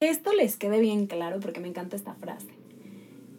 esto 0.00 0.32
les 0.32 0.56
quede 0.56 0.80
bien 0.80 1.06
claro 1.06 1.40
porque 1.40 1.60
me 1.60 1.68
encanta 1.68 1.96
esta 1.96 2.14
frase. 2.14 2.48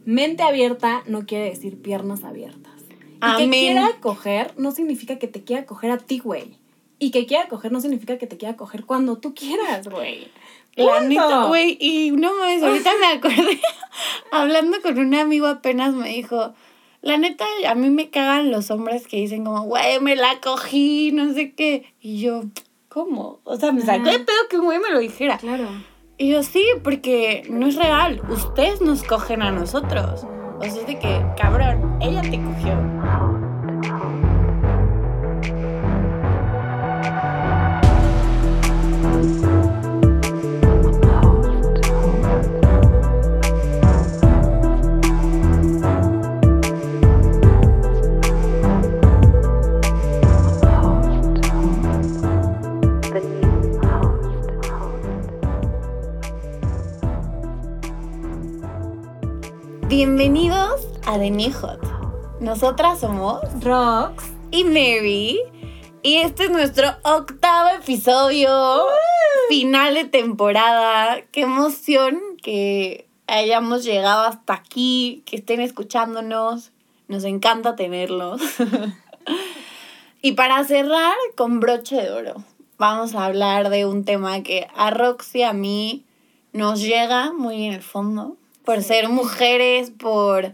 Mente 0.05 0.43
abierta 0.43 1.03
no 1.07 1.25
quiere 1.25 1.45
decir 1.45 1.81
piernas 1.81 2.23
abiertas. 2.23 2.71
Y 3.23 3.37
que 3.37 3.49
quiera 3.49 3.89
coger 3.99 4.53
no 4.57 4.71
significa 4.71 5.19
que 5.19 5.27
te 5.27 5.43
quiera 5.43 5.65
coger 5.65 5.91
a 5.91 5.97
ti, 5.97 6.19
güey. 6.19 6.57
Y 6.99 7.11
que 7.11 7.25
quiera 7.25 7.47
coger 7.47 7.71
no 7.71 7.81
significa 7.81 8.17
que 8.17 8.27
te 8.27 8.37
quiera 8.37 8.55
coger 8.55 8.85
cuando 8.85 9.17
tú 9.17 9.33
quieras, 9.33 9.87
güey. 9.87 10.27
La 10.75 11.01
neta, 11.01 11.45
güey, 11.45 11.77
y 11.79 12.11
no 12.11 12.33
mames, 12.33 12.63
ahorita 12.63 12.91
me 12.99 13.07
acordé, 13.07 13.59
hablando 14.31 14.81
con 14.81 14.97
un 14.97 15.13
amigo 15.15 15.47
apenas 15.47 15.93
me 15.93 16.07
dijo, 16.07 16.53
la 17.01 17.17
neta, 17.17 17.45
a 17.67 17.75
mí 17.75 17.89
me 17.89 18.09
cagan 18.09 18.51
los 18.51 18.71
hombres 18.71 19.05
que 19.05 19.17
dicen 19.17 19.43
como, 19.43 19.63
güey, 19.63 19.99
me 19.99 20.15
la 20.15 20.39
cogí, 20.39 21.11
no 21.11 21.33
sé 21.33 21.53
qué. 21.53 21.93
Y 21.99 22.21
yo, 22.21 22.43
¿cómo? 22.87 23.41
O 23.43 23.57
sea, 23.57 23.73
me 23.73 23.81
sacó 23.81 24.09
de 24.09 24.19
pedo 24.19 24.37
que 24.49 24.57
un 24.59 24.65
güey 24.65 24.79
me 24.79 24.91
lo 24.91 24.99
dijera. 24.99 25.37
Claro. 25.37 25.67
Y 26.21 26.29
yo, 26.29 26.43
sí, 26.43 26.63
porque 26.83 27.47
no 27.49 27.65
es 27.65 27.75
real. 27.77 28.21
Ustedes 28.29 28.79
nos 28.79 29.01
cogen 29.01 29.41
a 29.41 29.49
nosotros. 29.49 30.23
O 30.59 30.61
sea, 30.61 30.69
es 30.69 30.85
de 30.85 30.99
que, 30.99 31.25
cabrón, 31.35 31.97
ella 31.99 32.21
te 32.21 32.39
cogió. 32.39 33.30
Bienvenidos 59.91 60.87
a 61.05 61.19
The 61.19 61.29
New 61.29 61.51
Hot. 61.51 61.81
Nosotras 62.39 63.01
somos 63.01 63.41
Rox 63.61 64.23
y 64.49 64.63
Mary. 64.63 65.41
Y 66.01 66.15
este 66.15 66.45
es 66.45 66.49
nuestro 66.49 66.87
octavo 67.03 67.71
episodio, 67.77 68.85
final 69.49 69.95
de 69.95 70.05
temporada. 70.05 71.23
Qué 71.33 71.41
emoción 71.41 72.21
que 72.41 73.09
hayamos 73.27 73.83
llegado 73.83 74.21
hasta 74.21 74.53
aquí, 74.53 75.23
que 75.25 75.35
estén 75.35 75.59
escuchándonos. 75.59 76.71
Nos 77.09 77.25
encanta 77.25 77.75
tenerlos. 77.75 78.39
y 80.21 80.31
para 80.31 80.63
cerrar 80.63 81.17
con 81.35 81.59
broche 81.59 81.97
de 81.97 82.11
oro, 82.11 82.45
vamos 82.77 83.13
a 83.13 83.25
hablar 83.25 83.69
de 83.69 83.85
un 83.85 84.05
tema 84.05 84.41
que 84.41 84.69
a 84.73 84.89
Rox 84.89 85.35
y 85.35 85.43
a 85.43 85.51
mí 85.51 86.05
nos 86.53 86.79
llega 86.79 87.33
muy 87.33 87.65
en 87.65 87.73
el 87.73 87.81
fondo 87.81 88.37
por 88.63 88.83
ser 88.83 89.09
mujeres, 89.09 89.91
por, 89.91 90.53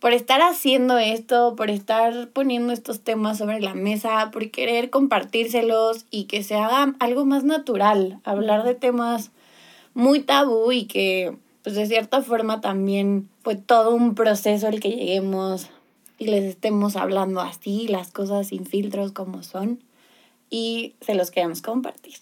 por 0.00 0.12
estar 0.12 0.42
haciendo 0.42 0.98
esto, 0.98 1.54
por 1.56 1.70
estar 1.70 2.28
poniendo 2.28 2.72
estos 2.72 3.00
temas 3.00 3.38
sobre 3.38 3.60
la 3.60 3.74
mesa, 3.74 4.30
por 4.30 4.50
querer 4.50 4.90
compartírselos 4.90 6.06
y 6.10 6.24
que 6.24 6.42
se 6.42 6.54
haga 6.54 6.94
algo 6.98 7.24
más 7.24 7.44
natural, 7.44 8.20
hablar 8.24 8.64
de 8.64 8.74
temas 8.74 9.30
muy 9.94 10.20
tabú 10.20 10.72
y 10.72 10.84
que 10.84 11.36
pues 11.62 11.74
de 11.74 11.86
cierta 11.86 12.22
forma 12.22 12.60
también 12.60 13.28
fue 13.42 13.56
todo 13.56 13.92
un 13.94 14.14
proceso 14.14 14.68
el 14.68 14.78
que 14.78 14.90
lleguemos 14.90 15.68
y 16.18 16.26
les 16.26 16.44
estemos 16.44 16.94
hablando 16.94 17.40
así, 17.40 17.88
las 17.88 18.12
cosas 18.12 18.48
sin 18.48 18.66
filtros 18.66 19.10
como 19.10 19.42
son 19.42 19.80
y 20.48 20.94
se 21.00 21.14
los 21.14 21.30
queremos 21.30 21.62
compartir. 21.62 22.14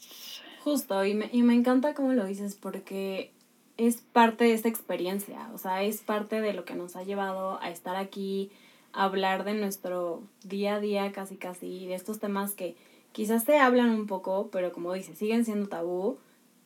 Justo, 0.62 1.04
y 1.04 1.12
me, 1.12 1.28
y 1.30 1.42
me 1.42 1.52
encanta 1.52 1.92
cómo 1.92 2.14
lo 2.14 2.24
dices 2.24 2.56
porque 2.58 3.33
es 3.76 3.96
parte 4.00 4.44
de 4.44 4.54
esta 4.54 4.68
experiencia, 4.68 5.48
o 5.52 5.58
sea, 5.58 5.82
es 5.82 6.02
parte 6.02 6.40
de 6.40 6.52
lo 6.52 6.64
que 6.64 6.74
nos 6.74 6.96
ha 6.96 7.02
llevado 7.02 7.60
a 7.60 7.70
estar 7.70 7.96
aquí, 7.96 8.50
a 8.92 9.04
hablar 9.04 9.44
de 9.44 9.54
nuestro 9.54 10.22
día 10.44 10.76
a 10.76 10.80
día 10.80 11.12
casi 11.12 11.36
casi, 11.36 11.86
de 11.86 11.94
estos 11.94 12.20
temas 12.20 12.54
que 12.54 12.76
quizás 13.12 13.44
se 13.44 13.58
hablan 13.58 13.90
un 13.90 14.06
poco, 14.06 14.48
pero 14.52 14.72
como 14.72 14.92
dices, 14.92 15.18
siguen 15.18 15.44
siendo 15.44 15.68
tabú 15.68 16.18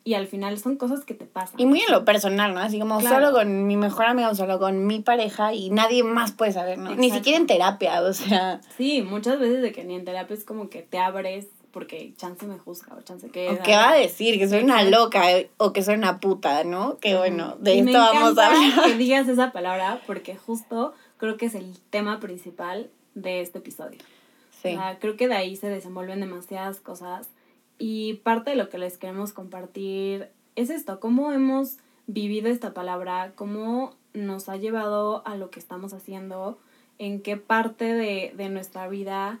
y 0.03 0.13
al 0.13 0.27
final 0.27 0.57
son 0.57 0.77
cosas 0.77 1.03
que 1.03 1.13
te 1.13 1.25
pasan. 1.25 1.59
Y 1.59 1.65
muy 1.65 1.81
en 1.81 1.91
lo 1.91 2.05
personal, 2.05 2.53
¿no? 2.53 2.61
Así 2.61 2.79
como 2.79 3.01
solo 3.01 3.31
con 3.31 3.67
mi 3.67 3.75
mejor 3.75 4.05
amiga 4.05 4.29
o 4.29 4.35
solo 4.35 4.59
con 4.59 4.87
mi 4.87 5.01
pareja 5.01 5.53
y 5.53 5.69
nadie 5.69 6.03
más 6.03 6.31
puede 6.31 6.51
saber, 6.51 6.77
¿no? 6.77 6.95
Ni 6.95 7.11
siquiera 7.11 7.37
en 7.37 7.47
terapia, 7.47 8.01
o 8.01 8.13
sea. 8.13 8.61
Sí, 8.77 9.01
muchas 9.01 9.39
veces 9.39 9.61
de 9.61 9.71
que 9.71 9.83
ni 9.83 9.95
en 9.95 10.05
terapia 10.05 10.35
es 10.35 10.43
como 10.43 10.69
que 10.69 10.81
te 10.81 10.99
abres 10.99 11.47
porque 11.71 12.13
chance 12.17 12.45
me 12.45 12.57
juzga 12.57 12.95
o 12.95 13.01
chance 13.01 13.29
que... 13.29 13.59
Qué 13.63 13.71
va 13.71 13.91
a 13.91 13.95
decir, 13.95 14.37
que 14.39 14.47
soy 14.47 14.63
una 14.63 14.83
loca 14.83 15.31
eh, 15.31 15.49
o 15.57 15.73
que 15.73 15.83
soy 15.83 15.95
una 15.95 16.19
puta, 16.19 16.63
¿no? 16.63 16.97
Que 16.99 17.15
bueno, 17.15 17.55
de 17.59 17.79
esto 17.79 17.97
vamos 17.97 18.37
a 18.37 18.47
hablar. 18.47 18.85
que 18.85 18.97
digas 18.97 19.27
esa 19.27 19.51
palabra 19.51 20.01
porque 20.07 20.35
justo 20.35 20.93
creo 21.17 21.37
que 21.37 21.45
es 21.45 21.55
el 21.55 21.77
tema 21.89 22.19
principal 22.19 22.89
de 23.15 23.41
este 23.41 23.59
episodio. 23.59 23.99
Sí. 24.61 24.69
O 24.69 24.77
sea, 24.77 24.99
creo 24.99 25.15
que 25.15 25.27
de 25.27 25.35
ahí 25.35 25.55
se 25.55 25.69
desenvuelven 25.69 26.19
demasiadas 26.19 26.79
cosas 26.79 27.29
y 27.77 28.15
parte 28.15 28.51
de 28.51 28.55
lo 28.55 28.69
que 28.69 28.77
les 28.77 28.97
queremos 28.97 29.31
compartir 29.31 30.29
es 30.55 30.69
esto, 30.69 30.99
cómo 30.99 31.31
hemos 31.31 31.77
vivido 32.07 32.49
esta 32.49 32.73
palabra, 32.73 33.33
cómo 33.35 33.95
nos 34.13 34.49
ha 34.49 34.57
llevado 34.57 35.25
a 35.25 35.35
lo 35.35 35.51
que 35.51 35.59
estamos 35.59 35.93
haciendo, 35.93 36.57
en 36.97 37.21
qué 37.21 37.37
parte 37.37 37.93
de, 37.93 38.33
de 38.35 38.49
nuestra 38.49 38.87
vida 38.87 39.39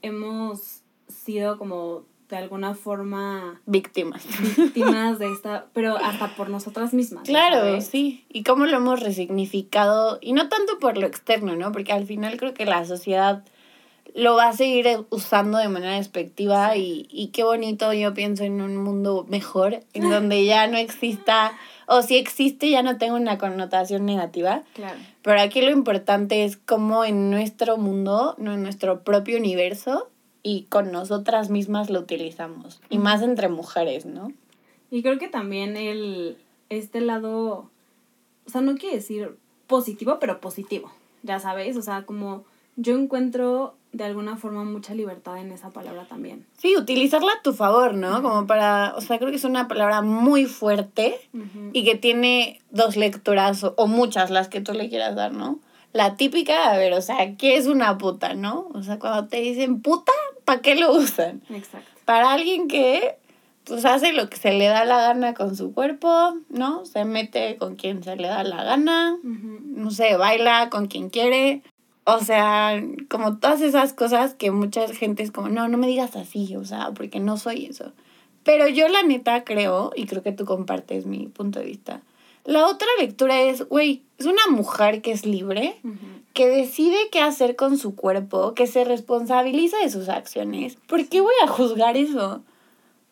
hemos 0.00 0.83
sido 1.08 1.58
como 1.58 2.04
de 2.28 2.36
alguna 2.36 2.74
forma 2.74 3.60
víctimas. 3.66 4.24
Víctimas 4.56 5.18
de 5.18 5.26
esta, 5.32 5.66
pero 5.72 5.96
hasta 5.96 6.34
por 6.36 6.48
nosotras 6.48 6.94
mismas. 6.94 7.24
Claro, 7.24 7.80
sí. 7.80 8.24
Y 8.28 8.42
cómo 8.44 8.66
lo 8.66 8.76
hemos 8.76 9.00
resignificado, 9.00 10.18
y 10.20 10.32
no 10.32 10.48
tanto 10.48 10.78
por 10.78 10.96
lo 10.96 11.06
externo, 11.06 11.56
¿no? 11.56 11.72
Porque 11.72 11.92
al 11.92 12.06
final 12.06 12.36
creo 12.36 12.54
que 12.54 12.64
la 12.64 12.84
sociedad 12.84 13.44
lo 14.14 14.36
va 14.36 14.48
a 14.48 14.52
seguir 14.52 14.86
usando 15.10 15.58
de 15.58 15.68
manera 15.68 15.96
despectiva 15.96 16.76
y, 16.76 17.06
y 17.10 17.28
qué 17.28 17.42
bonito 17.42 17.92
yo 17.92 18.14
pienso 18.14 18.44
en 18.44 18.60
un 18.60 18.76
mundo 18.76 19.26
mejor, 19.28 19.80
en 19.92 20.08
donde 20.08 20.44
ya 20.44 20.68
no 20.68 20.76
exista, 20.76 21.52
o 21.86 22.00
si 22.00 22.16
existe 22.16 22.70
ya 22.70 22.82
no 22.82 22.96
tenga 22.96 23.14
una 23.14 23.38
connotación 23.38 24.06
negativa. 24.06 24.62
Claro. 24.74 24.98
Pero 25.22 25.40
aquí 25.40 25.62
lo 25.62 25.70
importante 25.70 26.44
es 26.44 26.56
cómo 26.56 27.04
en 27.04 27.30
nuestro 27.30 27.76
mundo, 27.76 28.36
no 28.38 28.54
en 28.54 28.62
nuestro 28.62 29.02
propio 29.02 29.36
universo, 29.36 30.08
y 30.44 30.66
con 30.68 30.92
nosotras 30.92 31.50
mismas 31.50 31.90
lo 31.90 31.98
utilizamos. 31.98 32.80
Y 32.88 32.98
más 32.98 33.22
entre 33.22 33.48
mujeres, 33.48 34.06
¿no? 34.06 34.32
Y 34.92 35.02
creo 35.02 35.18
que 35.18 35.26
también 35.26 35.76
el, 35.76 36.38
este 36.68 37.00
lado, 37.00 37.70
o 38.46 38.50
sea, 38.50 38.60
no 38.60 38.76
quiere 38.76 38.96
decir 38.96 39.36
positivo, 39.66 40.18
pero 40.20 40.40
positivo, 40.40 40.92
ya 41.24 41.40
sabes, 41.40 41.76
o 41.76 41.82
sea, 41.82 42.04
como 42.06 42.44
yo 42.76 42.96
encuentro 42.96 43.74
de 43.92 44.04
alguna 44.04 44.36
forma 44.36 44.64
mucha 44.64 44.92
libertad 44.92 45.38
en 45.38 45.52
esa 45.52 45.70
palabra 45.70 46.04
también. 46.04 46.44
Sí, 46.58 46.76
utilizarla 46.76 47.30
a 47.32 47.42
tu 47.42 47.52
favor, 47.52 47.94
¿no? 47.94 48.22
Como 48.22 48.46
para, 48.46 48.92
o 48.96 49.00
sea, 49.00 49.18
creo 49.18 49.30
que 49.30 49.36
es 49.36 49.44
una 49.44 49.68
palabra 49.68 50.02
muy 50.02 50.46
fuerte 50.46 51.20
y 51.72 51.84
que 51.84 51.94
tiene 51.94 52.60
dos 52.70 52.96
lecturas 52.96 53.64
o, 53.64 53.86
muchas 53.86 54.30
las 54.30 54.48
que 54.48 54.60
tú 54.60 54.72
le 54.72 54.88
quieras 54.88 55.14
dar, 55.14 55.32
¿no? 55.32 55.60
La 55.92 56.16
típica, 56.16 56.72
a 56.72 56.76
ver, 56.76 56.92
o 56.92 57.00
sea, 57.00 57.36
¿qué 57.36 57.56
es 57.56 57.66
una 57.66 57.96
puta, 57.98 58.34
no? 58.34 58.68
O 58.74 58.82
sea, 58.82 58.98
cuando 58.98 59.28
te 59.28 59.40
dicen 59.40 59.80
puta, 59.80 60.12
¿para 60.44 60.60
qué 60.60 60.74
lo 60.74 60.92
usan? 60.92 61.42
Exacto. 61.50 61.90
Para 62.04 62.32
alguien 62.32 62.68
que 62.68 63.16
pues 63.64 63.84
hace 63.86 64.12
lo 64.12 64.28
que 64.28 64.36
se 64.36 64.52
le 64.52 64.66
da 64.66 64.84
la 64.84 64.98
gana 64.98 65.34
con 65.34 65.56
su 65.56 65.72
cuerpo, 65.72 66.34
¿no? 66.50 66.84
Se 66.84 67.04
mete 67.04 67.56
con 67.56 67.76
quien 67.76 68.02
se 68.02 68.14
le 68.16 68.28
da 68.28 68.44
la 68.44 68.62
gana, 68.62 69.18
no 69.22 69.90
sé, 69.90 70.16
baila 70.16 70.68
con 70.68 70.86
quien 70.86 71.08
quiere. 71.08 71.62
O 72.04 72.20
sea, 72.20 72.82
como 73.08 73.38
todas 73.38 73.62
esas 73.62 73.94
cosas 73.94 74.34
que 74.34 74.50
mucha 74.50 74.86
gente 74.88 75.22
es 75.22 75.30
como, 75.30 75.48
no, 75.48 75.68
no 75.68 75.78
me 75.78 75.86
digas 75.86 76.14
así, 76.16 76.54
o 76.56 76.64
sea, 76.64 76.90
porque 76.94 77.20
no 77.20 77.38
soy 77.38 77.64
eso. 77.64 77.92
Pero 78.42 78.68
yo 78.68 78.88
la 78.88 79.02
neta 79.02 79.44
creo, 79.44 79.90
y 79.96 80.04
creo 80.04 80.22
que 80.22 80.32
tú 80.32 80.44
compartes 80.44 81.06
mi 81.06 81.28
punto 81.28 81.60
de 81.60 81.64
vista, 81.64 82.02
la 82.44 82.66
otra 82.66 82.86
lectura 82.98 83.40
es, 83.40 83.66
güey, 83.66 84.02
es 84.18 84.26
una 84.26 84.46
mujer 84.50 85.00
que 85.00 85.12
es 85.12 85.24
libre, 85.24 85.76
que 86.34 86.48
decide 86.48 86.96
qué 87.10 87.20
hacer 87.20 87.56
con 87.56 87.78
su 87.78 87.94
cuerpo, 87.94 88.54
que 88.54 88.66
se 88.66 88.84
responsabiliza 88.84 89.78
de 89.78 89.88
sus 89.88 90.08
acciones. 90.08 90.76
¿Por 90.88 91.08
qué 91.08 91.20
voy 91.20 91.34
a 91.42 91.46
juzgar 91.46 91.96
eso? 91.96 92.42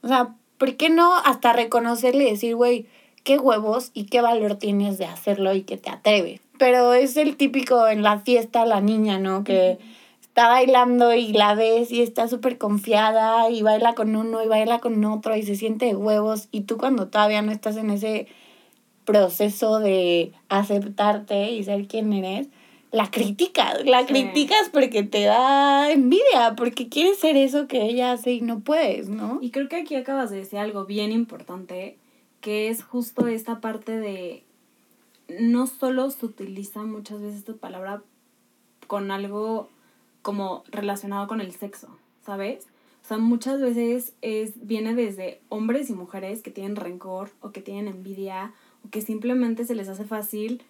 O 0.03 0.09
sea, 0.09 0.35
¿por 0.59 0.77
qué 0.77 0.91
no 0.91 1.17
hasta 1.17 1.53
reconocerle 1.53 2.25
y 2.25 2.31
decir, 2.33 2.57
güey, 2.57 2.87
qué 3.23 3.39
huevos 3.39 3.93
y 3.95 4.07
qué 4.07 4.21
valor 4.21 4.57
tienes 4.57 4.99
de 4.99 5.07
hacerlo 5.07 5.55
y 5.55 5.63
que 5.63 5.77
te 5.77 5.89
atreves? 5.89 6.41
Pero 6.59 6.93
es 6.93 7.17
el 7.17 7.37
típico 7.37 7.87
en 7.87 8.03
la 8.03 8.19
fiesta, 8.19 8.67
la 8.67 8.81
niña, 8.81 9.21
¿no? 9.21 9.45
Que 9.45 9.79
está 10.21 10.49
bailando 10.49 11.15
y 11.15 11.33
la 11.33 11.55
ves 11.55 11.93
y 11.93 12.03
está 12.03 12.27
súper 12.27 12.59
confiada 12.59 13.51
y 13.51 13.63
baila 13.63 13.95
con 13.95 14.17
uno 14.17 14.43
y 14.43 14.49
baila 14.49 14.81
con 14.81 15.05
otro 15.05 15.37
y 15.37 15.45
se 15.45 15.55
siente 15.55 15.87
de 15.87 15.95
huevos 15.95 16.49
y 16.51 16.63
tú 16.63 16.77
cuando 16.77 17.07
todavía 17.09 17.43
no 17.43 17.53
estás 17.53 17.77
en 17.77 17.91
ese 17.91 18.27
proceso 19.05 19.79
de 19.79 20.33
aceptarte 20.49 21.53
y 21.53 21.63
ser 21.65 21.87
quien 21.87 22.13
eres, 22.13 22.49
la 22.93 23.11
criticas, 23.11 23.85
la 23.87 24.05
criticas 24.05 24.69
porque 24.71 25.03
te 25.03 25.25
da 25.25 25.91
envidia, 25.91 26.55
porque 26.57 26.91
quieres 26.91 27.19
ser 27.19 27.37
eso 27.39 27.67
que 27.67 27.83
ella 27.83 28.13
hace 28.13 28.33
y 28.33 28.41
no 28.43 28.61
puedes, 28.61 29.09
¿no? 29.09 29.39
Y 29.41 29.51
creo 29.51 29.69
que 29.69 29.77
aquí 29.77 29.95
acabas 29.95 30.31
de 30.31 30.37
decir 30.37 30.59
algo 30.59 30.85
bien 30.85 31.11
importante 31.11 31.97
que 32.43 32.69
es 32.69 32.85
justo 32.85 33.27
esta 33.29 33.61
parte 33.61 33.99
de 33.99 34.45
no 35.41 35.67
solo 35.67 36.11
se 36.11 36.27
utiliza 36.27 36.83
muchas 36.83 37.23
veces 37.23 37.39
esta 37.39 37.55
palabra 37.55 38.03
con 38.87 39.11
algo 39.11 39.71
como 40.21 40.63
relacionado 40.71 41.27
con 41.29 41.41
el 41.41 41.53
sexo, 41.53 41.97
¿sabes? 42.27 42.67
O 43.03 43.09
sea, 43.09 43.17
muchas 43.17 43.61
veces 43.61 44.13
es, 44.21 44.53
viene 44.67 44.95
desde 44.95 45.41
hombres 45.49 45.89
y 45.89 45.95
mujeres 45.95 46.43
que 46.43 46.51
tienen 46.51 46.77
rencor 46.77 47.31
o 47.41 47.53
que 47.53 47.63
tienen 47.63 47.89
envidia 47.89 48.53
o 48.85 48.91
que 48.91 49.01
simplemente 49.01 49.65
se 49.65 49.75
les 49.75 49.89
hace 49.89 50.05
fácil 50.05 50.63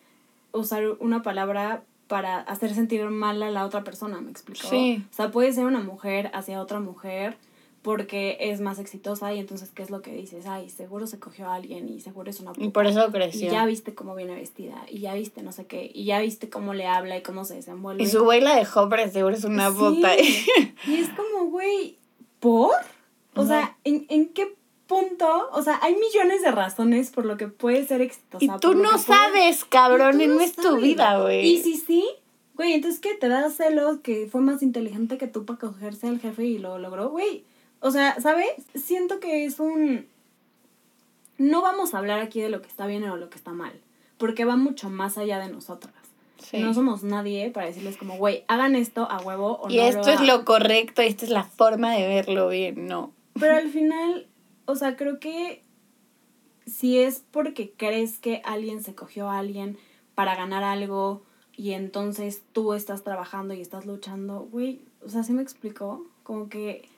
usar 0.53 0.85
una 1.01 1.23
palabra 1.23 1.83
para 2.13 2.41
hacer 2.41 2.75
sentir 2.75 3.03
mal 3.07 3.43
a 3.43 3.51
la 3.51 3.65
otra 3.65 3.85
persona, 3.85 4.21
¿me 4.21 4.31
explico? 4.31 4.69
Sí. 4.69 5.03
O 5.11 5.15
sea, 5.15 5.31
puede 5.31 5.51
ser 5.55 5.65
una 5.65 5.81
mujer 5.81 6.31
hacia 6.35 6.61
otra 6.61 6.79
mujer 6.79 7.39
porque 7.81 8.37
es 8.39 8.61
más 8.61 8.79
exitosa 8.79 9.33
y 9.33 9.39
entonces, 9.39 9.71
¿qué 9.75 9.83
es 9.83 9.89
lo 9.89 10.03
que 10.03 10.13
dices? 10.13 10.45
Ay, 10.45 10.69
seguro 10.69 11.07
se 11.07 11.19
cogió 11.19 11.49
a 11.49 11.55
alguien 11.55 11.89
y 11.89 12.01
seguro 12.01 12.29
es 12.29 12.39
una 12.41 12.53
puta. 12.53 12.67
Y 12.67 12.69
por 12.69 12.87
eso 12.87 13.11
creció. 13.11 13.49
Y 13.49 13.51
ya 13.51 13.65
viste 13.65 13.95
cómo 13.95 14.15
viene 14.15 14.35
vestida 14.35 14.85
y 14.91 14.99
ya 14.99 15.15
viste 15.15 15.43
no 15.43 15.53
sé 15.53 15.65
qué 15.65 15.91
y 15.95 16.05
ya 16.05 16.21
viste 16.21 16.51
cómo 16.51 16.75
le 16.75 16.87
habla 16.87 17.17
y 17.17 17.23
cómo 17.23 17.47
se 17.47 17.55
desenvuelve. 17.55 18.03
Y 18.03 18.07
su 18.07 18.23
güey 18.23 18.43
la 18.43 18.57
dejó, 18.57 18.91
pero 18.91 19.11
seguro 19.11 19.35
es 19.35 19.45
una 19.45 19.73
puta. 19.73 20.15
y 20.19 20.95
es 20.95 21.09
como, 21.17 21.47
güey, 21.47 21.97
¿por? 22.41 22.75
O 23.37 23.47
sea, 23.47 23.79
¿en, 23.85 24.05
¿en 24.11 24.29
qué 24.35 24.55
punto? 24.93 25.49
O 25.53 25.63
sea, 25.63 25.79
hay 25.83 25.95
millones 25.97 26.43
de 26.43 26.51
razones 26.51 27.11
por 27.11 27.25
lo 27.25 27.39
que 27.39 27.49
puede 27.49 27.87
ser 27.87 28.03
exitosa. 28.03 28.45
Y 28.45 28.51
tú 28.61 28.75
no 28.75 28.99
sabes, 28.99 29.65
cabrón, 29.65 30.19
no, 30.19 30.41
es 30.41 30.55
tu 30.55 30.77
vida, 30.77 31.21
güey. 31.21 31.47
Y 31.47 31.63
si 31.63 31.79
sí, 31.79 32.07
güey, 32.55 32.75
entonces, 32.75 33.01
¿qué? 33.01 33.15
¿Te 33.15 33.29
da 33.29 33.49
celos 33.49 33.99
que 34.01 34.29
fue 34.31 34.43
más 34.43 34.63
inteligente 34.63 35.17
que 35.17 35.27
tú 35.29 35.47
para 35.47 35.59
cogerse 35.59 36.09
al 36.09 36.21
jefe 36.21 36.45
y 36.45 36.59
lo 36.59 36.79
logró? 36.79 37.09
Güey, 37.09 37.45
o 37.81 37.91
sea, 37.91 38.21
¿sabes? 38.21 38.49
Siento 38.75 39.19
que 39.19 39.47
es 39.47 39.61
un... 39.61 40.07
No 41.39 41.63
vamos 41.63 41.95
a 41.95 41.99
hablar 41.99 42.21
aquí 42.21 42.41
de 42.41 42.51
lo 42.51 42.61
que 42.61 42.69
está 42.69 42.87
bien 42.87 43.03
o 43.05 43.17
lo 43.17 43.31
que 43.31 43.39
está 43.39 43.53
mal, 43.53 43.73
porque 44.19 44.45
va 44.45 44.57
mucho 44.57 44.91
más 44.91 45.17
allá 45.17 45.39
de 45.39 45.49
nosotras. 45.49 45.95
No 46.53 46.75
somos 46.75 47.03
nadie 47.03 47.51
para 47.51 47.67
decirles 47.67 47.97
como, 47.97 48.17
güey, 48.19 48.45
hagan 48.47 48.77
esto 48.77 49.09
a 49.11 49.23
huevo 49.23 49.59
o 49.63 49.71
y 49.71 49.77
no. 49.77 49.83
Y 49.83 49.87
esto 49.87 50.11
es 50.11 50.21
lo 50.21 50.45
correcto, 50.45 51.03
y 51.03 51.07
esta 51.07 51.25
es 51.25 51.31
la 51.31 51.45
forma 51.45 51.95
de 51.95 52.07
verlo 52.07 52.49
bien, 52.49 52.87
no. 52.87 53.13
Pero 53.39 53.57
al 53.57 53.71
final, 53.71 54.27
o 54.67 54.75
sea, 54.77 54.97
creo 54.97 55.19
que 55.21 55.63
si 56.67 56.99
es 56.99 57.25
porque 57.31 57.73
crees 57.77 58.19
que 58.19 58.43
alguien 58.45 58.83
se 58.83 58.95
cogió 58.95 59.29
a 59.29 59.39
alguien 59.39 59.79
para 60.15 60.37
ganar 60.37 60.63
algo 60.63 61.23
y 61.57 61.73
entonces 61.73 62.43
tú 62.53 62.75
estás 62.75 63.03
trabajando 63.05 63.55
y 63.55 63.61
estás 63.61 63.87
luchando, 63.87 64.49
güey, 64.51 64.81
o 65.05 65.09
sea, 65.09 65.23
¿sí 65.23 65.33
me 65.33 65.43
explicó? 65.43 66.07
Como 66.23 66.49
que 66.49 66.89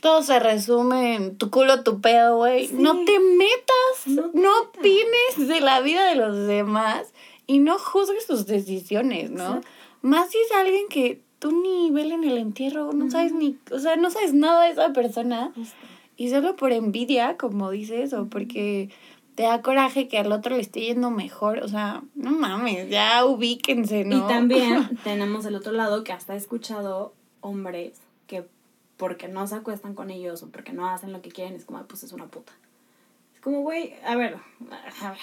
todo 0.00 0.22
se 0.22 0.38
resume 0.38 1.14
en 1.16 1.36
tu 1.36 1.50
culo, 1.50 1.82
tu 1.82 2.00
pedo, 2.00 2.36
güey. 2.36 2.68
No 2.72 3.04
te 3.04 3.18
metas, 3.18 4.30
no, 4.34 4.60
opines 4.60 5.48
de 5.48 5.60
la 5.60 5.80
vida 5.80 6.06
de 6.06 6.16
los 6.16 6.46
demás 6.46 7.12
y 7.46 7.58
no 7.58 7.78
juzgues 7.78 8.26
sus 8.26 8.46
decisiones, 8.46 9.30
¿no? 9.30 9.60
Más 10.02 10.30
si 10.30 10.38
es 10.38 10.52
alguien 10.52 10.88
que 10.88 11.22
tú 11.38 11.52
ni 11.52 11.90
ves 11.90 12.12
en 12.12 12.24
el 12.24 12.38
entierro, 12.38 12.92
no 12.92 13.10
sabes 13.10 13.32
ni, 13.32 13.58
o 13.70 13.78
sea, 13.78 13.96
no 13.96 14.10
sabes 14.10 14.34
nada 14.34 14.64
de 14.64 14.70
esa 14.70 14.92
persona. 14.92 15.52
Y 16.16 16.30
solo 16.30 16.56
por 16.56 16.72
envidia, 16.72 17.36
como 17.36 17.70
dices, 17.70 18.12
o 18.12 18.26
porque 18.26 18.90
te 19.34 19.42
da 19.42 19.60
coraje 19.60 20.08
que 20.08 20.18
al 20.18 20.32
otro 20.32 20.56
le 20.56 20.62
esté 20.62 20.80
yendo 20.80 21.10
mejor, 21.10 21.58
o 21.58 21.68
sea, 21.68 22.02
no 22.14 22.30
mames, 22.30 22.88
ya 22.88 23.24
ubíquense, 23.26 24.04
¿no? 24.04 24.16
Y 24.16 24.20
también 24.22 24.98
tenemos 25.04 25.44
el 25.44 25.54
otro 25.54 25.72
lado 25.72 26.04
que 26.04 26.12
hasta 26.12 26.34
he 26.34 26.38
escuchado 26.38 27.12
hombres 27.42 28.00
que 28.26 28.46
porque 28.96 29.28
no 29.28 29.46
se 29.46 29.56
acuestan 29.56 29.94
con 29.94 30.10
ellos 30.10 30.42
o 30.42 30.48
porque 30.48 30.72
no 30.72 30.88
hacen 30.88 31.12
lo 31.12 31.20
que 31.20 31.30
quieren, 31.30 31.54
es 31.54 31.66
como, 31.66 31.82
pues 31.84 32.02
es 32.02 32.12
una 32.12 32.26
puta. 32.26 32.52
Es 33.34 33.40
como, 33.42 33.60
güey, 33.60 33.94
a 34.06 34.16
ver, 34.16 34.38
a 35.02 35.10
ver. 35.10 35.20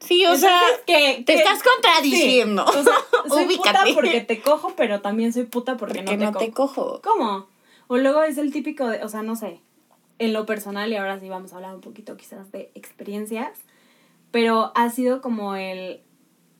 Sí, 0.00 0.26
o 0.26 0.36
sea, 0.36 0.60
que, 0.84 1.22
te 1.24 1.34
estás 1.34 1.62
contradiciendo. 1.62 2.64
o 2.64 2.72
sea, 2.82 2.96
soy 3.28 3.56
puta 3.56 3.84
porque 3.94 4.20
te 4.20 4.42
cojo, 4.42 4.74
pero 4.76 5.00
también 5.00 5.32
soy 5.32 5.44
puta 5.44 5.76
porque, 5.76 6.02
no, 6.02 6.10
te, 6.10 6.16
no 6.16 6.32
te 6.32 6.50
cojo. 6.50 7.00
¿Cómo? 7.04 7.46
O 7.86 7.98
luego 7.98 8.24
es 8.24 8.36
el 8.36 8.52
típico 8.52 8.88
de, 8.88 9.04
o 9.04 9.08
sea, 9.08 9.22
no 9.22 9.36
sé, 9.36 9.60
en 10.18 10.32
lo 10.32 10.46
personal, 10.46 10.92
y 10.92 10.96
ahora 10.96 11.18
sí 11.20 11.28
vamos 11.28 11.52
a 11.52 11.56
hablar 11.56 11.74
un 11.74 11.80
poquito 11.80 12.16
quizás 12.16 12.50
de 12.52 12.70
experiencias, 12.74 13.58
pero 14.30 14.72
ha 14.74 14.90
sido 14.90 15.20
como 15.20 15.54
el, 15.56 16.00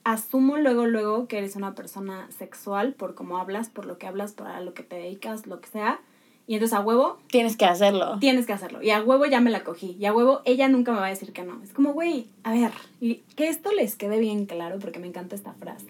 asumo 0.05 0.59
luego, 0.59 0.87
luego 0.87 1.27
que 1.27 1.39
eres 1.39 1.57
una 1.57 1.75
persona 1.75 2.29
sexual 2.31 2.93
por 2.93 3.15
cómo 3.15 3.39
hablas, 3.39 3.71
por 3.71 3.87
lo 3.87 3.99
que 3.99 4.07
hablas, 4.07 4.33
para 4.33 4.61
lo 4.61 4.75
que 4.75 4.83
te 4.83 4.97
dedicas, 4.97 5.47
lo 5.47 5.61
que 5.61 5.69
sea, 5.69 6.01
y 6.47 6.55
entonces 6.55 6.77
a 6.77 6.83
huevo. 6.83 7.19
Tienes 7.29 7.57
que 7.57 7.65
hacerlo. 7.65 8.19
Tienes 8.21 8.47
que 8.47 8.53
hacerlo. 8.53 8.83
Y 8.83 8.91
a 8.91 9.03
huevo 9.03 9.25
ya 9.25 9.41
me 9.41 9.51
la 9.51 9.65
cogí. 9.65 9.97
Y 9.99 10.05
a 10.05 10.13
huevo 10.13 10.43
ella 10.45 10.69
nunca 10.69 10.93
me 10.93 11.01
va 11.01 11.07
a 11.07 11.09
decir 11.09 11.33
que 11.33 11.43
no. 11.43 11.63
Es 11.63 11.73
como, 11.73 11.95
güey, 11.95 12.29
a 12.43 12.53
ver, 12.53 12.71
y 13.01 13.23
que 13.35 13.49
esto 13.49 13.73
les 13.73 13.97
quede 13.97 14.19
bien 14.19 14.45
claro 14.45 14.79
porque 14.79 14.99
me 14.99 15.07
encanta 15.07 15.35
esta 15.35 15.55
frase. 15.55 15.87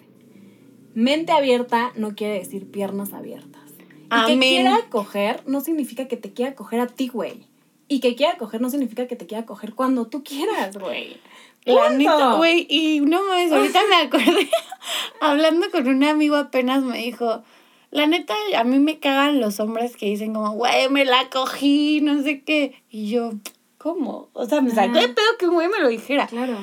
Mente 0.93 1.33
abierta 1.33 1.91
no 1.97 2.15
quiere 2.15 2.39
decir 2.39 2.71
piernas 2.71 3.11
abiertas. 3.11 3.63
Y 4.05 4.27
que 4.27 4.39
quiera 4.39 4.79
coger 4.89 5.43
no 5.45 5.59
significa 5.59 6.07
que 6.07 6.15
te 6.15 6.31
quiera 6.31 6.55
coger 6.55 6.79
a 6.79 6.87
ti, 6.87 7.09
güey. 7.09 7.47
Y 7.87 7.99
que 7.99 8.15
quiera 8.15 8.37
coger 8.37 8.61
no 8.61 8.69
significa 8.69 9.07
que 9.07 9.15
te 9.15 9.27
quiera 9.27 9.45
coger 9.45 9.73
cuando 9.73 10.07
tú 10.07 10.23
quieras, 10.23 10.77
güey. 10.77 11.17
La 11.65 11.89
neta, 11.89 12.35
güey, 12.35 12.67
y 12.69 12.99
no 12.99 13.23
mames, 13.23 13.51
ahorita 13.51 13.81
me 13.89 13.95
acordé, 13.95 14.49
hablando 15.21 15.71
con 15.71 15.87
un 15.87 16.03
amigo 16.03 16.35
apenas 16.35 16.83
me 16.83 16.99
dijo, 16.99 17.43
la 17.89 18.05
neta, 18.05 18.35
a 18.57 18.63
mí 18.63 18.77
me 18.77 18.99
cagan 18.99 19.39
los 19.39 19.59
hombres 19.59 19.97
que 19.97 20.05
dicen 20.05 20.33
como, 20.33 20.51
güey, 20.51 20.89
me 20.89 21.05
la 21.05 21.29
cogí, 21.29 22.01
no 22.01 22.21
sé 22.21 22.41
qué. 22.41 22.83
Y 22.89 23.09
yo, 23.09 23.31
¿cómo? 23.77 24.29
O 24.33 24.45
sea, 24.45 24.61
me 24.61 24.69
sacó 24.71 24.99
de 24.99 25.07
pedo 25.07 25.25
que 25.39 25.47
un 25.47 25.55
güey 25.55 25.69
me 25.69 25.79
lo 25.79 25.87
dijera. 25.87 26.27
Claro. 26.27 26.57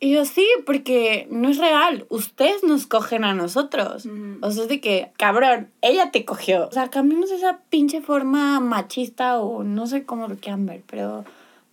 Y 0.00 0.12
yo, 0.12 0.24
sí, 0.24 0.46
porque 0.64 1.26
no 1.30 1.48
es 1.48 1.58
real. 1.58 2.06
Ustedes 2.08 2.62
nos 2.62 2.86
cogen 2.86 3.24
a 3.24 3.34
nosotros. 3.34 4.06
O 4.40 4.50
sea, 4.50 4.62
es 4.62 4.68
de 4.68 4.80
que, 4.80 5.10
cabrón, 5.16 5.70
ella 5.82 6.12
te 6.12 6.24
cogió. 6.24 6.68
O 6.68 6.72
sea, 6.72 6.88
cambiemos 6.88 7.32
esa 7.32 7.60
pinche 7.68 8.00
forma 8.00 8.60
machista 8.60 9.40
o 9.40 9.64
no 9.64 9.88
sé 9.88 10.04
cómo 10.04 10.28
lo 10.28 10.36
quieran 10.36 10.66
ver, 10.66 10.82
pero 10.86 11.24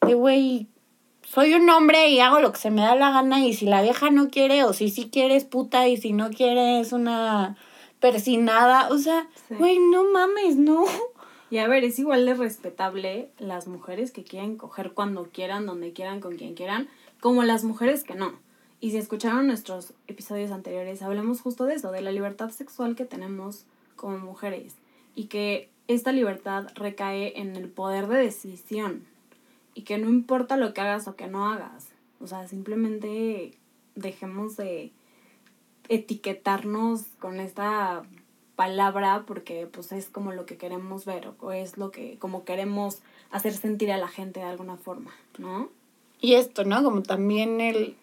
de 0.02 0.16
güey, 0.16 0.68
soy 1.22 1.54
un 1.54 1.70
hombre 1.70 2.10
y 2.10 2.20
hago 2.20 2.40
lo 2.40 2.52
que 2.52 2.60
se 2.60 2.72
me 2.72 2.82
da 2.82 2.96
la 2.96 3.12
gana 3.12 3.46
y 3.46 3.54
si 3.54 3.66
la 3.66 3.82
vieja 3.82 4.10
no 4.10 4.30
quiere 4.30 4.64
o 4.64 4.74
si 4.74 4.90
sí 4.90 5.10
quiere 5.12 5.36
es 5.36 5.46
puta 5.46 5.88
y 5.88 5.98
si 5.98 6.12
no 6.12 6.30
quiere 6.32 6.80
es 6.80 6.94
una 6.94 7.58
persinada. 8.00 8.90
O 8.90 8.98
sea, 8.98 9.28
güey, 9.50 9.78
no 9.78 10.04
mames, 10.12 10.56
no. 10.56 10.86
Y 11.52 11.60
a 11.60 11.68
ver, 11.68 11.84
es 11.84 12.00
igual 12.00 12.26
de 12.26 12.34
respetable 12.34 13.30
las 13.38 13.68
mujeres 13.68 14.12
que 14.12 14.24
quieren 14.24 14.58
coger 14.58 14.94
cuando 14.94 15.30
quieran, 15.32 15.66
donde 15.66 15.94
quieran, 15.94 16.20
con 16.20 16.38
quien 16.38 16.56
quieran, 16.56 16.90
como 17.26 17.42
las 17.42 17.64
mujeres 17.64 18.04
que 18.04 18.14
no. 18.14 18.34
Y 18.80 18.92
si 18.92 18.98
escucharon 18.98 19.48
nuestros 19.48 19.96
episodios 20.06 20.52
anteriores, 20.52 21.02
hablamos 21.02 21.42
justo 21.42 21.66
de 21.66 21.74
eso, 21.74 21.92
de 21.92 22.02
la 22.02 22.12
libertad 22.12 22.52
sexual 22.52 22.96
que 22.96 23.04
tenemos 23.04 23.66
como 23.96 24.20
mujeres. 24.20 24.76
Y 25.16 25.24
que 25.24 25.68
esta 25.88 26.12
libertad 26.12 26.68
recae 26.76 27.42
en 27.42 27.56
el 27.56 27.68
poder 27.68 28.06
de 28.06 28.20
decisión. 28.20 29.08
Y 29.74 29.82
que 29.82 29.98
no 29.98 30.08
importa 30.08 30.56
lo 30.56 30.76
que 30.76 30.82
hagas 30.82 31.08
o 31.08 31.16
que 31.16 31.26
no 31.26 31.48
hagas. 31.48 31.88
O 32.22 32.28
sea, 32.28 32.48
simplemente 32.48 33.58
dejemos 33.96 34.56
de 34.56 34.92
etiquetarnos 35.90 37.06
con 37.20 37.40
esta 37.40 38.04
palabra 38.56 39.24
porque 39.26 39.66
pues 39.66 39.92
es 39.94 40.10
como 40.10 40.32
lo 40.32 40.46
que 40.46 40.58
queremos 40.58 41.06
ver 41.06 41.32
o 41.40 41.52
es 41.52 41.80
lo 41.80 41.90
que 41.90 42.20
como 42.20 42.46
queremos 42.46 43.02
hacer 43.32 43.54
sentir 43.54 43.92
a 43.92 43.98
la 43.98 44.10
gente 44.10 44.42
de 44.42 44.46
alguna 44.46 44.78
forma, 44.78 45.12
¿no? 45.40 45.72
Y 46.22 46.34
esto, 46.34 46.64
¿no? 46.64 46.84
Como 46.84 47.04
también 47.04 47.62
el 47.62 47.96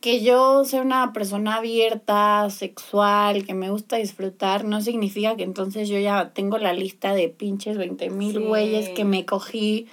que 0.00 0.22
yo 0.22 0.64
sea 0.64 0.82
una 0.82 1.12
persona 1.12 1.56
abierta, 1.56 2.50
sexual, 2.50 3.46
que 3.46 3.54
me 3.54 3.70
gusta 3.70 3.96
disfrutar, 3.96 4.64
no 4.64 4.82
significa 4.82 5.34
que 5.36 5.44
entonces 5.44 5.88
yo 5.88 5.98
ya 5.98 6.30
tengo 6.30 6.58
la 6.58 6.74
lista 6.74 7.14
de 7.14 7.28
pinches 7.28 7.78
20 7.78 8.10
mil 8.10 8.40
güeyes 8.40 8.90
que 8.90 9.04
me 9.04 9.24
cogí 9.24 9.86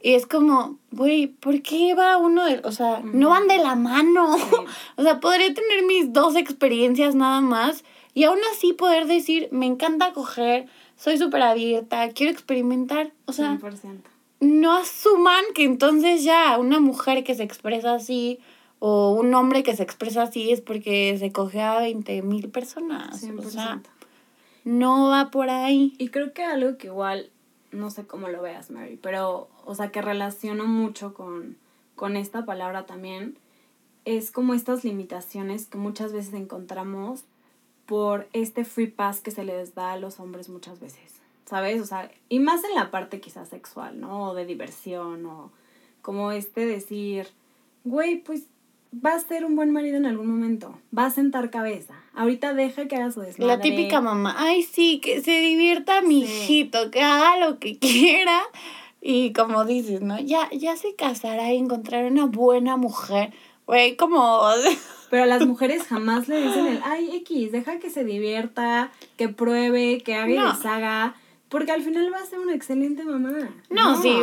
y 0.00 0.12
es 0.14 0.26
como, 0.26 0.78
güey, 0.92 1.26
¿por 1.26 1.60
qué 1.60 1.94
va 1.94 2.18
uno 2.18 2.44
de, 2.44 2.60
o 2.62 2.70
sea, 2.70 3.00
no 3.02 3.30
van 3.30 3.48
de 3.48 3.58
la 3.58 3.74
mano? 3.74 4.36
o 4.96 5.02
sea, 5.02 5.18
podría 5.18 5.52
tener 5.52 5.84
mis 5.86 6.12
dos 6.12 6.36
experiencias 6.36 7.16
nada 7.16 7.40
más 7.40 7.84
y 8.14 8.24
aún 8.24 8.38
así 8.52 8.72
poder 8.72 9.06
decir, 9.06 9.48
me 9.50 9.66
encanta 9.66 10.12
coger, 10.12 10.66
soy 10.96 11.18
súper 11.18 11.42
abierta, 11.42 12.08
quiero 12.10 12.30
experimentar. 12.32 13.12
O 13.26 13.32
sea, 13.32 13.58
100%. 13.58 14.02
No 14.40 14.76
asuman 14.76 15.44
que 15.54 15.64
entonces 15.64 16.24
ya 16.24 16.58
una 16.58 16.80
mujer 16.80 17.24
que 17.24 17.34
se 17.34 17.42
expresa 17.42 17.94
así 17.94 18.38
o 18.78 19.12
un 19.12 19.34
hombre 19.34 19.62
que 19.62 19.74
se 19.74 19.82
expresa 19.82 20.22
así 20.22 20.52
es 20.52 20.60
porque 20.60 21.16
se 21.18 21.32
coge 21.32 21.60
a 21.60 21.78
20 21.78 22.22
mil 22.22 22.48
personas. 22.48 23.22
100%. 23.22 23.44
O 23.44 23.50
sea, 23.50 23.82
no 24.64 25.08
va 25.08 25.30
por 25.30 25.50
ahí. 25.50 25.94
Y 25.98 26.08
creo 26.08 26.32
que 26.32 26.44
algo 26.44 26.78
que 26.78 26.88
igual 26.88 27.30
no 27.72 27.90
sé 27.90 28.06
cómo 28.06 28.28
lo 28.28 28.42
veas, 28.42 28.70
Mary, 28.70 28.98
pero, 29.00 29.48
o 29.64 29.74
sea, 29.74 29.90
que 29.90 30.02
relaciono 30.02 30.66
mucho 30.66 31.14
con, 31.14 31.56
con 31.96 32.16
esta 32.16 32.44
palabra 32.44 32.86
también, 32.86 33.38
es 34.04 34.30
como 34.30 34.54
estas 34.54 34.84
limitaciones 34.84 35.66
que 35.66 35.78
muchas 35.78 36.12
veces 36.12 36.32
encontramos 36.34 37.24
por 37.86 38.28
este 38.32 38.64
free 38.64 38.86
pass 38.86 39.20
que 39.20 39.30
se 39.30 39.44
les 39.44 39.74
da 39.74 39.92
a 39.92 39.98
los 39.98 40.20
hombres 40.20 40.48
muchas 40.48 40.80
veces, 40.80 41.17
¿sabes? 41.48 41.80
O 41.80 41.86
sea, 41.86 42.10
y 42.28 42.38
más 42.40 42.62
en 42.64 42.74
la 42.74 42.90
parte 42.90 43.20
quizás 43.20 43.48
sexual, 43.48 44.00
¿no? 44.00 44.30
O 44.30 44.34
de 44.34 44.46
diversión, 44.46 45.24
o 45.26 45.50
como 46.02 46.32
este 46.32 46.66
decir, 46.66 47.28
güey, 47.84 48.16
pues 48.16 48.44
va 48.94 49.14
a 49.14 49.20
ser 49.20 49.44
un 49.44 49.56
buen 49.56 49.70
marido 49.70 49.96
en 49.96 50.06
algún 50.06 50.26
momento. 50.26 50.78
Va 50.96 51.06
a 51.06 51.10
sentar 51.10 51.50
cabeza. 51.50 51.94
Ahorita 52.14 52.54
deja 52.54 52.86
que 52.86 52.96
haga 52.96 53.10
su 53.10 53.20
desmadre. 53.20 53.56
La 53.56 53.60
típica 53.60 54.00
mamá, 54.00 54.34
ay, 54.38 54.62
sí, 54.62 55.00
que 55.00 55.20
se 55.22 55.40
divierta 55.40 56.02
mi 56.02 56.22
hijito, 56.22 56.90
que 56.90 57.02
haga 57.02 57.38
lo 57.38 57.58
que 57.58 57.78
quiera. 57.78 58.40
Y 59.00 59.32
como 59.32 59.64
dices, 59.64 60.00
¿no? 60.00 60.18
Ya, 60.18 60.50
ya 60.50 60.76
se 60.76 60.94
casará 60.94 61.52
y 61.52 61.58
encontrará 61.58 62.08
una 62.08 62.26
buena 62.26 62.76
mujer. 62.76 63.32
Güey, 63.66 63.96
como... 63.96 64.42
Pero 65.10 65.22
a 65.22 65.26
las 65.26 65.46
mujeres 65.46 65.84
jamás 65.84 66.28
le 66.28 66.42
dicen 66.42 66.66
el, 66.66 66.80
ay, 66.84 67.16
X, 67.16 67.50
deja 67.50 67.78
que 67.78 67.88
se 67.88 68.04
divierta, 68.04 68.92
que 69.16 69.30
pruebe, 69.30 70.02
que 70.02 70.14
haga 70.14 70.28
y 70.28 70.56
deshaga. 70.56 71.14
Porque 71.48 71.72
al 71.72 71.82
final 71.82 72.12
va 72.12 72.18
a 72.18 72.26
ser 72.26 72.38
una 72.40 72.54
excelente 72.54 73.04
mamá. 73.04 73.32
No, 73.70 74.02
si 74.02 74.14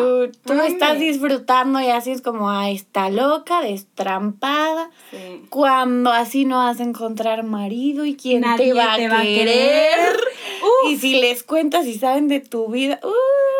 tú 0.45 0.53
estás 0.53 0.99
disfrutando 0.99 1.81
y 1.81 1.87
así 1.87 2.11
es 2.11 2.21
como, 2.21 2.51
ay, 2.51 2.75
está 2.75 3.09
loca, 3.09 3.61
destrampada. 3.61 4.91
Cuando 5.49 6.11
así 6.11 6.45
no 6.45 6.57
vas 6.57 6.79
a 6.79 6.83
encontrar 6.83 7.43
marido 7.43 8.05
y 8.05 8.15
quién 8.15 8.43
te, 8.57 8.73
va, 8.73 8.93
a 8.93 8.97
querer. 8.97 10.19
Y 10.87 10.97
si 10.97 11.19
les 11.19 11.43
cuentas 11.43 11.87
y 11.87 11.95
saben 11.95 12.27
de 12.27 12.41
tu 12.41 12.67
vida. 12.67 12.99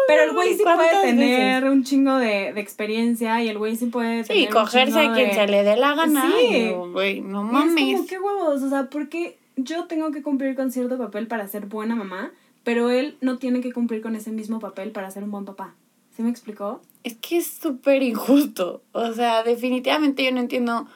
Pero 0.07 0.23
el 0.23 0.33
güey 0.33 0.53
sí 0.53 0.63
puede 0.63 1.01
tener 1.01 1.63
un 1.65 1.83
chingo 1.83 2.17
de, 2.17 2.49
experiencia 2.59 3.41
y 3.41 3.49
el 3.49 3.57
güey 3.57 3.75
sí 3.75 3.87
puede 3.87 4.23
tener. 4.23 4.43
Sí, 4.43 4.47
cogerse 4.47 4.99
a 4.99 5.13
quien 5.13 5.33
se 5.33 5.47
le 5.47 5.63
dé 5.63 5.75
la 5.75 5.95
gana. 5.95 6.31
Sí. 6.37 6.71
Güey, 6.91 7.21
no 7.21 7.43
mames. 7.43 7.83
es 7.83 7.95
como, 7.95 8.07
qué 8.07 8.19
huevos. 8.19 8.61
O 8.61 8.69
sea, 8.69 8.89
porque 8.91 9.37
yo 9.55 9.85
tengo 9.85 10.11
que 10.11 10.21
cumplir 10.21 10.55
con 10.55 10.71
cierto 10.71 10.97
papel 10.97 11.27
para 11.27 11.47
ser 11.47 11.65
buena 11.65 11.95
mamá, 11.95 12.31
pero 12.65 12.89
él 12.89 13.15
no 13.21 13.37
tiene 13.37 13.61
que 13.61 13.71
cumplir 13.71 14.01
con 14.01 14.15
ese 14.15 14.31
mismo 14.31 14.59
papel 14.59 14.91
para 14.91 15.09
ser 15.11 15.23
un 15.23 15.31
buen 15.31 15.45
papá. 15.45 15.75
¿Sí 16.13 16.23
me 16.23 16.31
explicó? 16.31 16.81
Es 17.03 17.15
que 17.15 17.37
es 17.37 17.45
súper 17.47 18.01
injusto. 18.01 18.81
O 18.91 19.13
sea, 19.13 19.43
definitivamente 19.43 20.25
yo 20.25 20.31
no 20.31 20.39
entiendo 20.39 20.87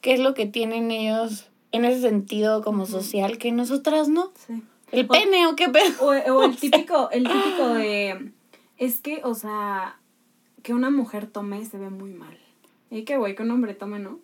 qué 0.00 0.14
es 0.14 0.20
lo 0.20 0.34
que 0.34 0.46
tienen 0.46 0.90
ellos 0.90 1.48
en 1.70 1.84
ese 1.84 2.00
sentido 2.00 2.62
como 2.62 2.86
social 2.86 3.38
que 3.38 3.52
nosotras 3.52 4.08
no. 4.08 4.32
Sí. 4.34 4.62
¿El 4.90 5.06
pene 5.06 5.46
o 5.46 5.54
qué 5.54 5.68
pedo? 5.68 5.94
O, 6.00 6.12
el 6.44 6.56
típico, 6.56 7.08
el 7.12 7.22
típico 7.24 7.68
de 7.68 8.32
es 8.76 8.98
que, 8.98 9.20
o 9.22 9.34
sea, 9.34 10.00
que 10.64 10.74
una 10.74 10.90
mujer 10.90 11.28
tome 11.28 11.64
se 11.64 11.78
ve 11.78 11.88
muy 11.88 12.10
mal. 12.10 12.36
Y 12.90 13.04
que 13.04 13.16
güey, 13.16 13.36
que 13.36 13.44
un 13.44 13.52
hombre 13.52 13.74
tome, 13.74 14.00
¿no? 14.00 14.18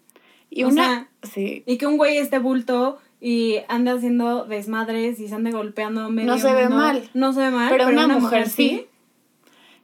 Y 0.50 0.64
una, 0.64 1.08
sí. 1.22 1.62
Y 1.64 1.78
que 1.78 1.86
un 1.86 1.96
güey 1.96 2.18
esté 2.18 2.40
bulto 2.40 2.98
y 3.20 3.56
ande 3.68 3.90
haciendo 3.90 4.44
desmadres 4.44 5.18
y 5.20 5.28
se 5.28 5.34
ande 5.34 5.50
golpeando 5.50 6.08
medio 6.10 6.32
No 6.32 6.38
se 6.38 6.52
ve 6.52 6.68
mal. 6.68 7.08
No 7.14 7.32
se 7.32 7.40
ve 7.40 7.50
mal, 7.50 7.68
pero, 7.70 7.88
una, 7.88 8.06
mujer, 8.06 8.48
sí. 8.48 8.86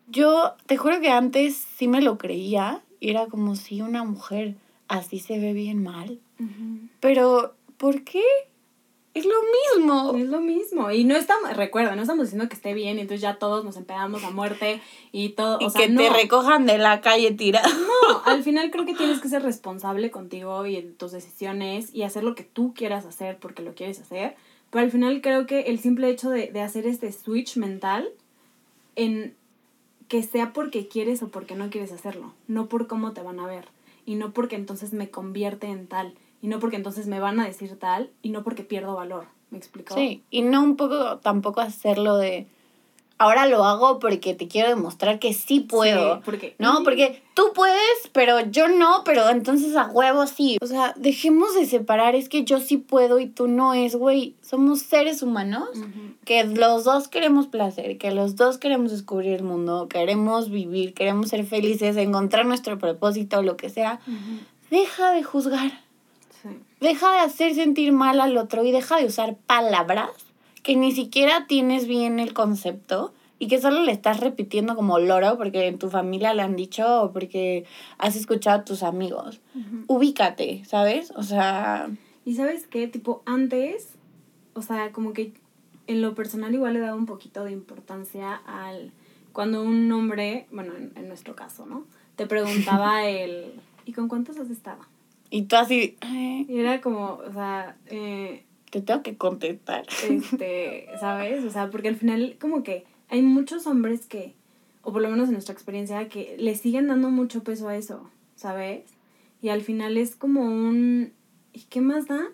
Yo 0.07 0.55
te 0.67 0.77
juro 0.77 1.01
que 1.01 1.11
antes 1.11 1.57
sí 1.57 1.89
me 1.89 2.01
lo 2.01 2.19
creía 2.19 2.83
y 3.01 3.11
era 3.11 3.27
como 3.27 3.57
si 3.57 3.81
una 3.83 4.05
mujer 4.05 4.55
así 4.89 5.19
se 5.19 5.39
ve 5.39 5.53
bien 5.53 5.83
mal. 5.83 6.21
Pero, 7.01 7.55
¿por 7.77 8.03
qué? 8.05 8.23
Es 9.15 9.25
lo 9.25 9.35
mismo. 9.77 10.17
Es 10.17 10.27
lo 10.27 10.41
mismo. 10.41 10.91
Y 10.91 11.05
no 11.05 11.17
estamos, 11.17 11.57
recuerda, 11.57 11.95
no 11.95 12.03
estamos 12.03 12.27
diciendo 12.27 12.49
que 12.49 12.57
esté 12.57 12.75
bien, 12.75 12.99
y 12.99 13.03
entonces 13.03 13.21
ya 13.21 13.37
todos 13.37 13.65
nos 13.65 13.77
empedamos 13.77 14.25
a 14.25 14.31
muerte 14.31 14.83
y 15.13 15.31
todo. 15.31 15.59
Y 15.61 15.73
que 15.73 15.89
te 15.89 16.11
recojan 16.11 16.67
de 16.67 16.79
la 16.79 17.01
calle 17.01 17.31
tirado. 17.31 17.69
No, 17.69 18.23
al 18.25 18.43
final 18.43 18.71
creo 18.73 18.85
que 18.85 18.95
tienes 18.95 19.21
que 19.21 19.29
ser 19.29 19.43
responsable 19.43 20.11
contigo 20.11 20.67
y 20.67 20.77
en 20.77 20.95
tus 20.97 21.13
decisiones 21.13 21.95
y 21.95 22.03
hacer 22.03 22.25
lo 22.25 22.35
que 22.35 22.43
tú 22.43 22.75
quieras 22.75 23.07
hacer 23.07 23.39
porque 23.39 23.63
lo 23.63 23.75
quieres 23.75 24.01
hacer. 24.01 24.35
Pero 24.71 24.85
al 24.85 24.91
final 24.91 25.21
creo 25.21 25.47
que 25.47 25.61
el 25.63 25.79
simple 25.79 26.11
hecho 26.11 26.31
de, 26.31 26.49
de 26.49 26.61
hacer 26.61 26.87
este 26.87 27.13
switch 27.13 27.57
mental 27.57 28.09
en 28.97 29.37
que 30.09 30.23
sea 30.25 30.53
porque 30.53 30.89
quieres 30.89 31.23
o 31.23 31.29
porque 31.29 31.55
no 31.55 31.71
quieres 31.71 31.93
hacerlo, 31.93 32.35
no 32.49 32.67
por 32.67 32.89
cómo 32.89 33.13
te 33.13 33.23
van 33.23 33.39
a 33.39 33.47
ver 33.47 33.69
y 34.07 34.17
no 34.17 34.33
porque 34.33 34.57
entonces 34.57 34.93
me 34.93 35.11
convierte 35.11 35.69
en 35.69 35.87
tal 35.87 36.15
y 36.45 36.49
no 36.49 36.59
porque 36.59 36.77
entonces 36.77 37.07
me 37.07 37.21
van 37.21 37.41
a 37.41 37.47
decir 37.47 37.79
tal 37.79 38.11
y 38.21 38.29
no 38.29 38.43
porque 38.43 38.65
pierdo 38.65 38.95
valor. 38.95 39.25
¿Me 39.49 39.57
explico? 39.57 39.95
Sí, 39.95 40.25
y 40.31 40.43
no 40.43 40.63
un 40.63 40.77
poco 40.77 41.17
tampoco 41.21 41.63
hacerlo 41.63 42.19
de 42.19 42.47
ahora 43.17 43.47
lo 43.47 43.65
hago 43.65 43.99
porque 43.99 44.35
te 44.35 44.47
quiero 44.47 44.69
demostrar 44.69 45.19
que 45.19 45.33
sí 45.33 45.61
puedo. 45.61 46.17
Sí, 46.17 46.21
porque, 46.23 46.55
no, 46.59 46.83
porque 46.85 47.23
tú 47.33 47.45
puedes, 47.55 48.11
pero 48.13 48.41
yo 48.41 48.69
no, 48.69 49.05
pero 49.07 49.31
entonces 49.31 49.75
a 49.75 49.87
huevo 49.87 50.27
sí. 50.27 50.59
O 50.61 50.67
sea, 50.67 50.93
dejemos 50.99 51.55
de 51.55 51.65
separar, 51.65 52.15
es 52.15 52.29
que 52.29 52.45
yo 52.45 52.61
sí 52.61 52.77
puedo 52.77 53.21
y 53.21 53.27
tú 53.27 53.49
no 53.49 53.73
es, 53.73 53.97
güey. 53.97 54.37
Somos 54.43 54.81
seres 54.81 55.23
humanos 55.23 55.71
que 56.27 56.45
los 56.45 56.85
dos 56.85 57.09
queremos 57.09 57.47
placer, 57.47 57.97
que 57.97 58.11
los 58.11 58.37
dos 58.37 58.59
queremos 58.59 58.91
descubrir 58.91 59.33
el 59.33 59.45
mundo, 59.45 59.89
queremos 59.89 60.51
vivir, 60.51 60.93
queremos 60.93 61.31
ser 61.31 61.47
felices, 61.47 61.97
encontrar 61.97 62.45
nuestro 62.45 62.79
propósito, 62.79 63.43
lo 63.43 63.57
que 63.57 63.71
sea. 63.71 63.99
Deja 64.71 65.13
de 65.13 65.23
juzgar. 65.23 65.84
Deja 66.81 67.13
de 67.13 67.19
hacer 67.21 67.55
sentir 67.55 67.93
mal 67.93 68.21
al 68.21 68.37
otro 68.37 68.65
y 68.65 68.73
deja 68.73 68.99
de 68.99 69.07
usar 69.07 69.37
palabras 69.47 70.11
que 70.63 70.77
ni 70.77 70.93
siquiera 70.93 71.47
tienes 71.47 71.87
bien 71.87 72.19
el 72.19 72.33
concepto 72.33 73.13
y 73.39 73.49
que 73.49 73.61
solo 73.61 73.83
le 73.83 73.93
estás 73.93 74.21
repitiendo 74.21 74.75
como 74.75 74.99
loro 74.99 75.37
porque 75.37 75.67
en 75.67 75.79
tu 75.79 75.91
familia 75.91 76.35
le 76.35 76.43
han 76.43 76.57
dicho 76.57 77.03
o 77.03 77.13
porque 77.13 77.65
has 77.99 78.17
escuchado 78.17 78.61
a 78.61 78.65
tus 78.65 78.83
amigos. 78.83 79.41
Ubícate, 79.87 80.65
¿sabes? 80.65 81.13
O 81.17 81.23
sea... 81.23 81.91
Y 82.25 82.35
sabes 82.37 82.67
qué, 82.67 82.89
tipo, 82.89 83.23
antes, 83.27 83.91
o 84.55 84.63
sea, 84.63 84.93
como 84.93 85.13
que 85.13 85.35
en 85.87 86.01
lo 86.01 86.15
personal 86.15 86.55
igual 86.55 86.73
le 86.73 86.81
daba 86.81 86.95
un 86.95 87.07
poquito 87.07 87.45
de 87.45 87.53
importancia 87.53 88.35
al... 88.47 88.93
Cuando 89.35 89.63
un 89.63 89.91
hombre, 89.93 90.47
bueno, 90.53 90.75
en, 90.77 90.93
en 90.97 91.09
nuestro 91.09 91.35
caso, 91.35 91.67
¿no? 91.67 91.85
Te 92.17 92.27
preguntaba 92.27 93.05
el... 93.09 93.53
¿Y 93.85 93.93
con 93.93 94.09
cuántos 94.09 94.39
has 94.39 94.49
estado? 94.49 94.79
Y 95.31 95.43
tú 95.43 95.57
así... 95.57 95.97
Y 96.03 96.59
era 96.59 96.81
como, 96.81 97.21
o 97.27 97.33
sea... 97.33 97.77
Eh, 97.87 98.45
Te 98.71 98.81
tengo 98.81 99.03
que 99.03 99.17
contestar. 99.17 99.87
Este, 100.09 100.89
¿sabes? 101.01 101.45
O 101.45 101.51
sea, 101.51 101.71
porque 101.71 101.89
al 101.89 101.97
final 101.97 102.37
como 102.41 102.63
que 102.63 102.85
hay 103.09 103.23
muchos 103.23 103.67
hombres 103.67 104.07
que, 104.07 104.35
o 104.83 104.93
por 104.93 105.03
lo 105.03 105.11
menos 105.11 105.29
en 105.29 105.35
nuestra 105.35 105.53
experiencia, 105.55 106.09
que 106.09 106.37
le 106.39 106.55
siguen 106.55 106.89
dando 106.89 107.11
mucho 107.11 107.43
peso 107.43 107.69
a 107.69 107.77
eso, 107.77 108.09
¿sabes? 108.37 108.85
Y 109.43 109.51
al 109.51 109.63
final 109.63 109.97
es 109.97 110.17
como 110.17 110.43
un... 110.43 111.13
¿Y 111.53 111.61
qué 111.71 111.81
más 111.81 112.07
da? 112.07 112.29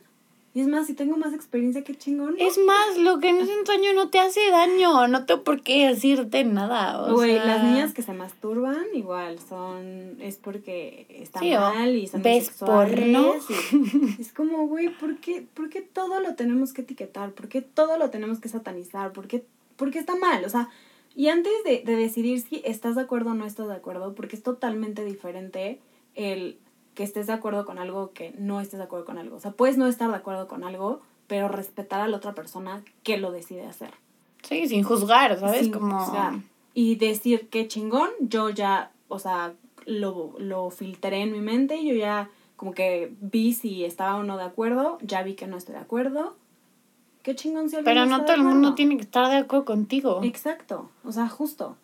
Y 0.52 0.60
es 0.60 0.66
más, 0.66 0.88
si 0.88 0.94
tengo 0.94 1.16
más 1.16 1.32
experiencia, 1.32 1.84
qué 1.84 1.94
chingón. 1.94 2.34
Es 2.38 2.58
más, 2.58 2.98
lo 2.98 3.20
que 3.20 3.32
no 3.32 3.40
es 3.40 3.48
un 3.48 3.64
sueño 3.64 3.92
no 3.94 4.10
te 4.10 4.18
hace 4.18 4.50
daño, 4.50 5.06
no 5.06 5.24
tengo 5.24 5.44
por 5.44 5.62
qué 5.62 5.86
decirte 5.86 6.42
nada. 6.42 7.12
Güey, 7.12 7.34
las 7.34 7.62
niñas 7.62 7.94
que 7.94 8.02
se 8.02 8.12
masturban 8.12 8.84
igual 8.92 9.38
son, 9.38 10.16
es 10.20 10.38
porque 10.38 11.06
están 11.08 11.48
mal 11.48 11.94
y 11.94 12.08
son 12.08 12.22
¿ves 12.22 12.50
porno? 12.58 13.34
es 14.18 14.32
como, 14.32 14.66
güey, 14.66 14.88
¿por 14.88 15.18
qué, 15.18 15.46
¿por 15.54 15.68
qué 15.68 15.82
todo 15.82 16.18
lo 16.18 16.34
tenemos 16.34 16.72
que 16.72 16.82
etiquetar? 16.82 17.30
¿Por 17.30 17.48
qué 17.48 17.62
todo 17.62 17.96
lo 17.96 18.10
tenemos 18.10 18.40
que 18.40 18.48
satanizar? 18.48 19.12
¿Por 19.12 19.28
qué, 19.28 19.44
porque 19.76 20.00
está 20.00 20.16
mal? 20.16 20.44
O 20.44 20.48
sea, 20.48 20.68
y 21.14 21.28
antes 21.28 21.52
de, 21.64 21.82
de 21.84 21.94
decidir 21.94 22.40
si 22.40 22.60
estás 22.64 22.96
de 22.96 23.02
acuerdo 23.02 23.30
o 23.30 23.34
no 23.34 23.46
estás 23.46 23.68
de 23.68 23.74
acuerdo, 23.74 24.14
porque 24.16 24.34
es 24.34 24.42
totalmente 24.42 25.04
diferente 25.04 25.78
el 26.16 26.58
que 26.94 27.02
estés 27.02 27.26
de 27.26 27.32
acuerdo 27.32 27.64
con 27.64 27.78
algo, 27.78 28.12
que 28.12 28.34
no 28.38 28.60
estés 28.60 28.78
de 28.78 28.84
acuerdo 28.84 29.04
con 29.06 29.18
algo. 29.18 29.36
O 29.36 29.40
sea, 29.40 29.52
puedes 29.52 29.78
no 29.78 29.86
estar 29.86 30.10
de 30.10 30.16
acuerdo 30.16 30.48
con 30.48 30.64
algo, 30.64 31.00
pero 31.26 31.48
respetar 31.48 32.00
a 32.00 32.08
la 32.08 32.16
otra 32.16 32.34
persona 32.34 32.82
que 33.02 33.16
lo 33.16 33.30
decide 33.30 33.66
hacer. 33.66 33.92
Sí, 34.42 34.68
sin 34.68 34.82
juzgar, 34.82 35.38
¿sabes? 35.38 35.68
Como... 35.68 36.12
Y 36.74 36.96
decir 36.96 37.48
qué 37.48 37.68
chingón, 37.68 38.10
yo 38.20 38.50
ya, 38.50 38.92
o 39.08 39.18
sea, 39.18 39.54
lo, 39.86 40.34
lo 40.38 40.70
filtré 40.70 41.22
en 41.22 41.32
mi 41.32 41.40
mente, 41.40 41.84
yo 41.84 41.94
ya 41.94 42.30
como 42.56 42.74
que 42.74 43.12
vi 43.20 43.54
si 43.54 43.84
estaba 43.84 44.16
o 44.16 44.22
no 44.22 44.36
de 44.36 44.44
acuerdo, 44.44 44.98
ya 45.00 45.22
vi 45.22 45.34
que 45.34 45.46
no 45.46 45.56
estoy 45.56 45.74
de 45.74 45.80
acuerdo. 45.80 46.36
Qué 47.22 47.34
chingón 47.34 47.70
si 47.70 47.76
Pero 47.82 48.06
no 48.06 48.24
todo 48.24 48.34
el 48.34 48.42
mundo 48.42 48.74
tiene 48.74 48.96
que 48.96 49.02
estar 49.02 49.28
de 49.30 49.36
acuerdo 49.36 49.64
contigo. 49.64 50.20
Exacto, 50.22 50.90
o 51.04 51.10
sea, 51.12 51.28
justo. 51.28 51.76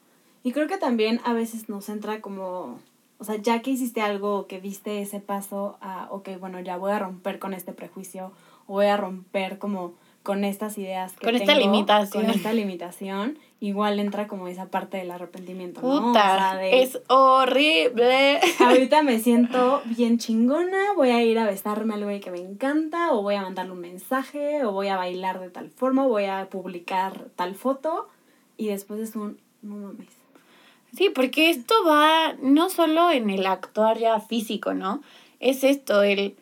Y 0.43 0.53
creo 0.53 0.69
que 0.69 0.77
también 0.79 1.21
a 1.25 1.33
veces 1.33 1.69
nos 1.69 1.89
entra 1.89 2.21
como 2.21 2.79
o 3.19 3.25
sea, 3.25 3.37
ya 3.37 3.63
que 3.63 3.71
hiciste 3.71 4.01
algo, 4.01 4.47
que 4.47 4.61
diste 4.61 5.01
ese 5.01 5.21
paso 5.21 5.79
a, 5.81 6.09
ok, 6.11 6.31
bueno, 6.39 6.61
ya 6.61 6.77
voy 6.77 6.93
a 6.93 6.99
romper 6.99 7.39
con 7.39 7.55
este 7.55 7.73
prejuicio, 7.73 8.33
o 8.67 8.75
voy 8.75 8.87
a 8.87 8.97
romper 8.97 9.59
como 9.59 9.95
con 10.23 10.45
estas 10.45 10.77
ideas 10.77 11.13
que 11.13 11.25
con 11.25 11.37
esta 11.37 11.55
limitación. 11.55 12.25
Con 12.25 12.35
esta 12.35 12.53
limitación, 12.53 13.39
igual 13.61 14.01
entra 14.01 14.27
como 14.27 14.49
esa 14.49 14.67
parte 14.67 14.97
del 14.97 15.13
arrepentimiento, 15.13 15.81
¿no? 15.81 16.13
es 16.61 16.99
horrible. 17.09 18.41
Ahorita 18.59 19.03
me 19.05 19.21
siento 19.21 19.83
bien 19.85 20.19
chingona, 20.19 20.93
voy 20.97 21.11
a 21.11 21.23
ir 21.23 21.39
a 21.39 21.47
besarme 21.47 21.95
al 21.95 22.03
güey 22.03 22.19
que 22.19 22.33
me 22.33 22.41
encanta, 22.41 23.13
o 23.13 23.23
voy 23.23 23.37
a 23.37 23.43
mandarle 23.43 23.73
un 23.73 23.81
mensaje, 23.81 24.65
o 24.65 24.73
voy 24.73 24.89
a 24.89 24.97
bailar 24.97 25.41
de 25.41 25.49
tal 25.49 25.71
forma, 25.71 26.05
o 26.05 26.09
voy 26.09 26.25
a 26.25 26.49
publicar 26.51 27.29
tal 27.37 27.55
foto, 27.55 28.09
y 28.57 28.67
después 28.67 28.99
es 28.99 29.15
un, 29.15 29.39
no 29.63 29.77
mames 29.77 30.16
Sí, 30.97 31.11
porque 31.11 31.51
esto 31.51 31.75
va 31.87 32.35
no 32.41 32.71
solo 32.71 33.11
en 33.11 33.29
el 33.29 33.47
actuar 33.47 33.99
ya 33.99 34.19
físico, 34.21 34.73
¿no? 34.73 35.03
Es 35.41 35.63
esto, 35.63 36.03
el, 36.03 36.37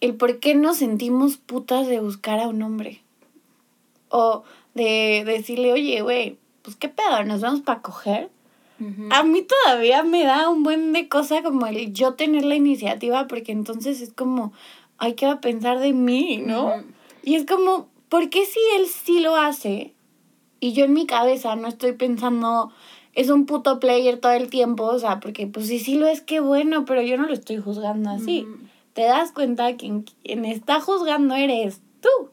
el 0.00 0.14
por 0.14 0.40
qué 0.40 0.54
nos 0.54 0.78
sentimos 0.78 1.36
putas 1.36 1.86
de 1.86 2.00
buscar 2.00 2.40
a 2.40 2.48
un 2.48 2.62
hombre. 2.62 3.02
O 4.08 4.44
de 4.74 5.24
decirle, 5.26 5.72
oye, 5.72 6.00
güey, 6.00 6.38
pues 6.62 6.76
qué 6.76 6.88
pedo, 6.88 7.24
nos 7.24 7.42
vamos 7.42 7.60
para 7.60 7.82
coger. 7.82 8.30
a 9.10 9.22
mí 9.22 9.42
todavía 9.42 10.02
me 10.02 10.24
da 10.24 10.48
un 10.48 10.62
buen 10.62 10.92
de 10.92 11.08
cosa 11.08 11.42
como 11.42 11.66
el 11.66 11.92
yo 11.92 12.14
tener 12.14 12.44
la 12.44 12.56
iniciativa, 12.56 13.26
porque 13.26 13.52
entonces 13.52 14.00
es 14.00 14.12
como, 14.12 14.52
ay, 14.98 15.14
¿qué 15.14 15.26
va 15.26 15.32
a 15.32 15.40
pensar 15.40 15.78
de 15.78 15.92
mí, 15.92 16.38
no? 16.38 16.72
Y 17.22 17.34
es 17.34 17.44
como, 17.46 17.88
¿por 18.08 18.30
qué 18.30 18.46
si 18.46 18.60
él 18.76 18.86
sí 18.86 19.20
lo 19.20 19.36
hace 19.36 19.94
y 20.64 20.72
yo 20.72 20.86
en 20.86 20.94
mi 20.94 21.06
cabeza 21.06 21.56
no 21.56 21.68
estoy 21.68 21.92
pensando, 21.92 22.72
es 23.14 23.30
un 23.30 23.46
puto 23.46 23.80
player 23.80 24.18
todo 24.18 24.32
el 24.32 24.50
tiempo, 24.50 24.84
o 24.84 24.98
sea, 24.98 25.20
porque 25.20 25.46
pues 25.46 25.66
sí, 25.68 25.78
sí 25.78 25.94
lo 25.94 26.06
es, 26.06 26.20
qué 26.20 26.40
bueno, 26.40 26.84
pero 26.84 27.02
yo 27.02 27.16
no 27.16 27.26
lo 27.26 27.32
estoy 27.32 27.58
juzgando 27.58 28.10
así. 28.10 28.46
Te 28.92 29.02
das 29.02 29.32
cuenta 29.32 29.76
que 29.76 30.02
quien 30.22 30.44
está 30.44 30.80
juzgando 30.80 31.34
eres 31.34 31.80
tú. 32.00 32.30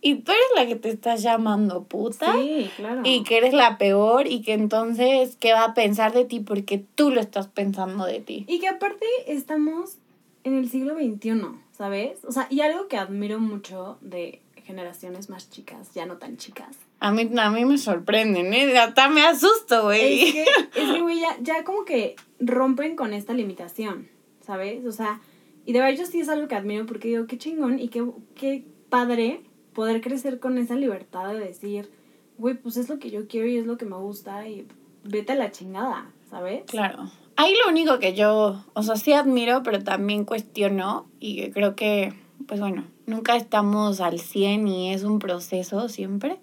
Y 0.00 0.16
tú 0.16 0.30
eres 0.30 0.46
la 0.54 0.66
que 0.66 0.76
te 0.76 0.90
estás 0.90 1.22
llamando 1.22 1.82
puta. 1.84 2.32
Sí, 2.34 2.70
claro. 2.76 3.02
Y 3.04 3.24
que 3.24 3.38
eres 3.38 3.52
la 3.52 3.78
peor 3.78 4.28
y 4.28 4.42
que 4.42 4.52
entonces, 4.52 5.36
¿qué 5.40 5.52
va 5.52 5.64
a 5.64 5.74
pensar 5.74 6.12
de 6.12 6.24
ti? 6.24 6.40
Porque 6.40 6.84
tú 6.94 7.10
lo 7.10 7.20
estás 7.20 7.48
pensando 7.48 8.04
de 8.04 8.20
ti. 8.20 8.44
Y 8.48 8.60
que 8.60 8.68
aparte 8.68 9.06
estamos 9.26 9.96
en 10.44 10.56
el 10.56 10.70
siglo 10.70 10.94
XXI, 10.94 11.42
¿sabes? 11.72 12.24
O 12.24 12.32
sea, 12.32 12.46
y 12.48 12.60
algo 12.60 12.86
que 12.86 12.96
admiro 12.96 13.40
mucho 13.40 13.98
de 14.00 14.40
generaciones 14.64 15.30
más 15.30 15.50
chicas, 15.50 15.92
ya 15.94 16.06
no 16.06 16.18
tan 16.18 16.36
chicas. 16.36 16.76
A 17.00 17.12
mí, 17.12 17.30
a 17.38 17.50
mí 17.50 17.64
me 17.64 17.78
sorprenden, 17.78 18.52
¿eh? 18.52 18.76
Hasta 18.78 19.08
me 19.08 19.24
asusto, 19.24 19.84
güey. 19.84 20.22
Es 20.22 20.32
que, 20.32 20.42
es 20.74 20.92
que, 20.92 21.00
güey, 21.00 21.20
ya, 21.20 21.36
ya 21.40 21.64
como 21.64 21.84
que 21.84 22.16
rompen 22.40 22.96
con 22.96 23.12
esta 23.12 23.32
limitación, 23.34 24.08
¿sabes? 24.40 24.84
O 24.84 24.92
sea, 24.92 25.20
y 25.64 25.72
de 25.72 25.80
verdad 25.80 25.98
yo 25.98 26.06
sí 26.06 26.20
es 26.20 26.28
algo 26.28 26.48
que 26.48 26.54
admiro 26.54 26.86
porque 26.86 27.08
digo, 27.08 27.26
qué 27.26 27.38
chingón 27.38 27.78
y 27.78 27.88
qué, 27.88 28.04
qué 28.34 28.64
padre 28.88 29.42
poder 29.74 30.00
crecer 30.00 30.40
con 30.40 30.58
esa 30.58 30.74
libertad 30.74 31.28
de 31.28 31.38
decir, 31.38 31.90
güey, 32.38 32.54
pues 32.54 32.76
es 32.76 32.88
lo 32.88 32.98
que 32.98 33.10
yo 33.10 33.28
quiero 33.28 33.46
y 33.46 33.58
es 33.58 33.66
lo 33.66 33.76
que 33.76 33.84
me 33.84 33.96
gusta 33.96 34.48
y 34.48 34.66
vete 35.04 35.32
a 35.32 35.36
la 35.36 35.52
chingada, 35.52 36.10
¿sabes? 36.30 36.62
Claro. 36.66 37.10
Ahí 37.36 37.54
lo 37.64 37.70
único 37.70 37.98
que 37.98 38.14
yo, 38.14 38.64
o 38.72 38.82
sea, 38.82 38.96
sí 38.96 39.12
admiro, 39.12 39.62
pero 39.62 39.84
también 39.84 40.24
cuestiono 40.24 41.08
y 41.20 41.50
creo 41.50 41.76
que, 41.76 42.12
pues 42.46 42.58
bueno, 42.58 42.84
nunca 43.06 43.36
estamos 43.36 44.00
al 44.00 44.18
100 44.18 44.66
y 44.66 44.92
es 44.92 45.04
un 45.04 45.18
proceso 45.18 45.88
siempre, 45.88 46.40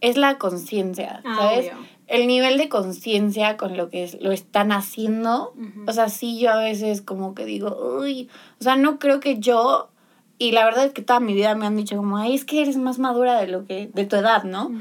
es 0.00 0.16
la 0.16 0.38
conciencia, 0.38 1.22
ah, 1.24 1.36
¿sabes? 1.36 1.72
El 2.06 2.26
nivel 2.26 2.58
de 2.58 2.68
conciencia 2.68 3.56
con 3.56 3.76
lo 3.76 3.88
que 3.88 4.18
lo 4.20 4.32
están 4.32 4.72
haciendo, 4.72 5.54
o 5.86 5.92
sea, 5.92 6.08
sí 6.08 6.40
yo 6.40 6.50
a 6.50 6.58
veces 6.58 7.02
como 7.02 7.34
que 7.34 7.44
digo, 7.44 7.98
uy, 8.00 8.28
o 8.60 8.64
sea, 8.64 8.76
no 8.76 8.98
creo 8.98 9.20
que 9.20 9.38
yo 9.38 9.90
y 10.38 10.52
la 10.52 10.64
verdad 10.64 10.86
es 10.86 10.92
que 10.92 11.02
toda 11.02 11.20
mi 11.20 11.34
vida 11.34 11.54
me 11.54 11.66
han 11.66 11.76
dicho 11.76 11.96
como, 11.96 12.16
ay, 12.16 12.34
es 12.34 12.44
que 12.44 12.62
eres 12.62 12.78
más 12.78 12.98
madura 12.98 13.38
de 13.38 13.46
lo 13.46 13.66
que, 13.66 13.90
de 13.92 14.06
tu 14.06 14.16
edad, 14.16 14.42
¿no? 14.44 14.72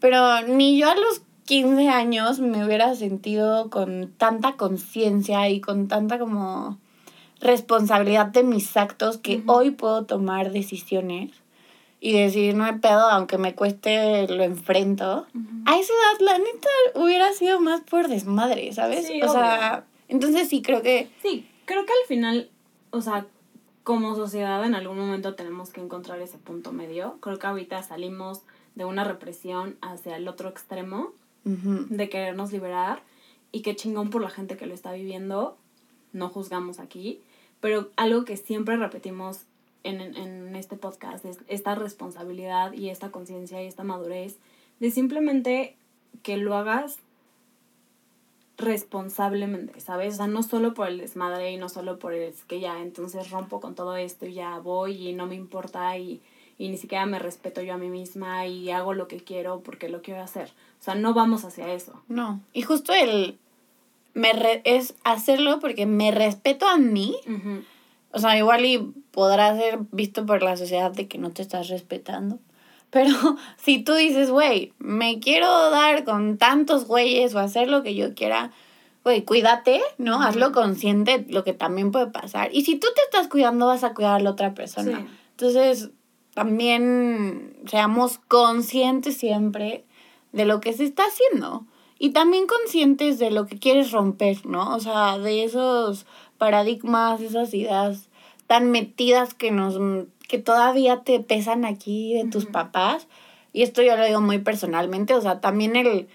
Pero 0.00 0.40
ni 0.48 0.78
yo 0.78 0.90
a 0.90 0.94
los 0.94 1.22
15 1.44 1.90
años 1.90 2.40
me 2.40 2.64
hubiera 2.64 2.94
sentido 2.94 3.68
con 3.68 4.12
tanta 4.16 4.56
conciencia 4.56 5.48
y 5.50 5.60
con 5.60 5.88
tanta 5.88 6.18
como 6.18 6.78
responsabilidad 7.40 8.26
de 8.28 8.44
mis 8.44 8.76
actos 8.76 9.18
que 9.18 9.42
hoy 9.46 9.70
puedo 9.70 10.06
tomar 10.06 10.52
decisiones 10.52 11.32
y 12.04 12.12
decir, 12.12 12.54
no 12.54 12.64
hay 12.64 12.80
pedo, 12.80 13.08
aunque 13.08 13.38
me 13.38 13.54
cueste, 13.54 14.28
lo 14.28 14.42
enfrento. 14.42 15.26
A 15.64 15.78
esa 15.78 15.92
edad, 15.94 16.20
la 16.20 16.36
neta, 16.36 16.68
hubiera 16.96 17.32
sido 17.32 17.62
más 17.62 17.80
por 17.80 18.08
desmadre, 18.08 18.74
¿sabes? 18.74 19.10
o 19.22 19.32
sea, 19.32 19.86
entonces 20.08 20.50
sí 20.50 20.60
creo 20.60 20.82
que... 20.82 21.08
Sí, 21.22 21.48
creo 21.64 21.86
que 21.86 21.92
al 21.92 22.06
final, 22.06 22.50
o 22.90 23.00
sea, 23.00 23.26
como 23.84 24.14
sociedad 24.16 24.62
en 24.66 24.74
algún 24.74 24.98
momento 24.98 25.34
tenemos 25.34 25.70
que 25.70 25.80
encontrar 25.80 26.20
ese 26.20 26.36
punto 26.36 26.72
medio. 26.72 27.16
Creo 27.22 27.38
que 27.38 27.46
ahorita 27.46 27.82
salimos 27.82 28.42
de 28.74 28.84
una 28.84 29.04
represión 29.04 29.78
hacia 29.80 30.18
el 30.18 30.28
otro 30.28 30.50
extremo, 30.50 31.14
de 31.44 32.08
querernos 32.10 32.52
liberar, 32.52 33.02
y 33.50 33.62
qué 33.62 33.76
chingón 33.76 34.10
por 34.10 34.20
la 34.20 34.28
gente 34.28 34.58
que 34.58 34.66
lo 34.66 34.74
está 34.74 34.92
viviendo, 34.92 35.56
no 36.12 36.28
juzgamos 36.28 36.80
aquí, 36.80 37.22
pero 37.60 37.88
algo 37.96 38.26
que 38.26 38.36
siempre 38.36 38.76
repetimos 38.76 39.46
en, 39.84 40.00
en 40.00 40.56
este 40.56 40.76
podcast 40.76 41.24
es 41.24 41.38
esta 41.46 41.74
responsabilidad 41.74 42.72
y 42.72 42.88
esta 42.90 43.10
conciencia 43.10 43.62
y 43.62 43.66
esta 43.66 43.84
madurez 43.84 44.36
de 44.80 44.90
simplemente 44.90 45.76
que 46.22 46.36
lo 46.36 46.56
hagas 46.56 46.98
responsablemente, 48.56 49.80
¿sabes? 49.80 50.14
O 50.14 50.16
sea, 50.18 50.26
no 50.26 50.42
solo 50.42 50.74
por 50.74 50.88
el 50.88 50.98
desmadre 50.98 51.52
y 51.52 51.56
no 51.56 51.68
solo 51.68 51.98
por 51.98 52.14
el 52.14 52.32
que 52.46 52.60
ya 52.60 52.80
entonces 52.80 53.30
rompo 53.30 53.60
con 53.60 53.74
todo 53.74 53.96
esto 53.96 54.26
y 54.26 54.34
ya 54.34 54.58
voy 54.58 55.08
y 55.08 55.12
no 55.12 55.26
me 55.26 55.34
importa 55.34 55.96
y, 55.98 56.20
y 56.56 56.68
ni 56.68 56.76
siquiera 56.76 57.04
me 57.06 57.18
respeto 57.18 57.62
yo 57.62 57.74
a 57.74 57.78
mí 57.78 57.88
misma 57.88 58.46
y 58.46 58.70
hago 58.70 58.94
lo 58.94 59.08
que 59.08 59.18
quiero 59.18 59.60
porque 59.60 59.88
lo 59.88 60.02
quiero 60.02 60.22
hacer. 60.22 60.50
O 60.80 60.82
sea, 60.84 60.94
no 60.94 61.14
vamos 61.14 61.44
hacia 61.44 61.72
eso. 61.72 62.00
No. 62.08 62.40
Y 62.52 62.62
justo 62.62 62.92
el 62.92 63.38
me 64.14 64.30
es 64.62 64.94
hacerlo 65.02 65.58
porque 65.58 65.86
me 65.86 66.12
respeto 66.12 66.68
a 66.68 66.78
mí. 66.78 67.16
O 68.14 68.20
sea, 68.20 68.38
igual 68.38 68.64
y 68.64 68.78
podrá 69.10 69.56
ser 69.56 69.80
visto 69.90 70.24
por 70.24 70.42
la 70.42 70.56
sociedad 70.56 70.92
de 70.92 71.08
que 71.08 71.18
no 71.18 71.32
te 71.32 71.42
estás 71.42 71.68
respetando. 71.68 72.38
Pero 72.90 73.10
si 73.56 73.82
tú 73.82 73.94
dices, 73.94 74.30
güey, 74.30 74.72
me 74.78 75.18
quiero 75.18 75.70
dar 75.70 76.04
con 76.04 76.38
tantos 76.38 76.86
güeyes 76.86 77.34
o 77.34 77.40
hacer 77.40 77.68
lo 77.68 77.82
que 77.82 77.96
yo 77.96 78.14
quiera, 78.14 78.52
güey, 79.02 79.24
cuídate, 79.24 79.82
¿no? 79.98 80.22
Hazlo 80.22 80.52
consciente 80.52 81.26
lo 81.28 81.42
que 81.42 81.54
también 81.54 81.90
puede 81.90 82.06
pasar. 82.06 82.50
Y 82.54 82.64
si 82.64 82.76
tú 82.76 82.86
te 82.94 83.02
estás 83.02 83.26
cuidando, 83.26 83.66
vas 83.66 83.82
a 83.82 83.94
cuidar 83.94 84.20
a 84.20 84.22
la 84.22 84.30
otra 84.30 84.54
persona. 84.54 85.06
Entonces, 85.32 85.90
también 86.34 87.56
seamos 87.66 88.18
conscientes 88.28 89.16
siempre 89.16 89.84
de 90.30 90.44
lo 90.44 90.60
que 90.60 90.72
se 90.72 90.84
está 90.84 91.02
haciendo. 91.02 91.66
Y 91.98 92.10
también 92.10 92.46
conscientes 92.46 93.18
de 93.18 93.30
lo 93.30 93.46
que 93.46 93.58
quieres 93.58 93.90
romper, 93.90 94.46
¿no? 94.46 94.74
O 94.74 94.80
sea, 94.80 95.18
de 95.18 95.44
esos 95.44 96.06
paradigmas, 96.38 97.20
esas 97.20 97.52
ideas 97.54 98.08
tan 98.46 98.70
metidas 98.70 99.34
que 99.34 99.50
nos 99.50 99.78
que 100.28 100.38
todavía 100.38 101.02
te 101.02 101.20
pesan 101.20 101.64
aquí 101.64 102.14
de 102.14 102.28
tus 102.28 102.46
papás. 102.46 103.06
Y 103.52 103.62
esto 103.62 103.82
yo 103.82 103.96
lo 103.96 104.04
digo 104.04 104.20
muy 104.20 104.38
personalmente, 104.38 105.14
o 105.14 105.20
sea, 105.20 105.40
también 105.40 105.76
el 105.76 106.08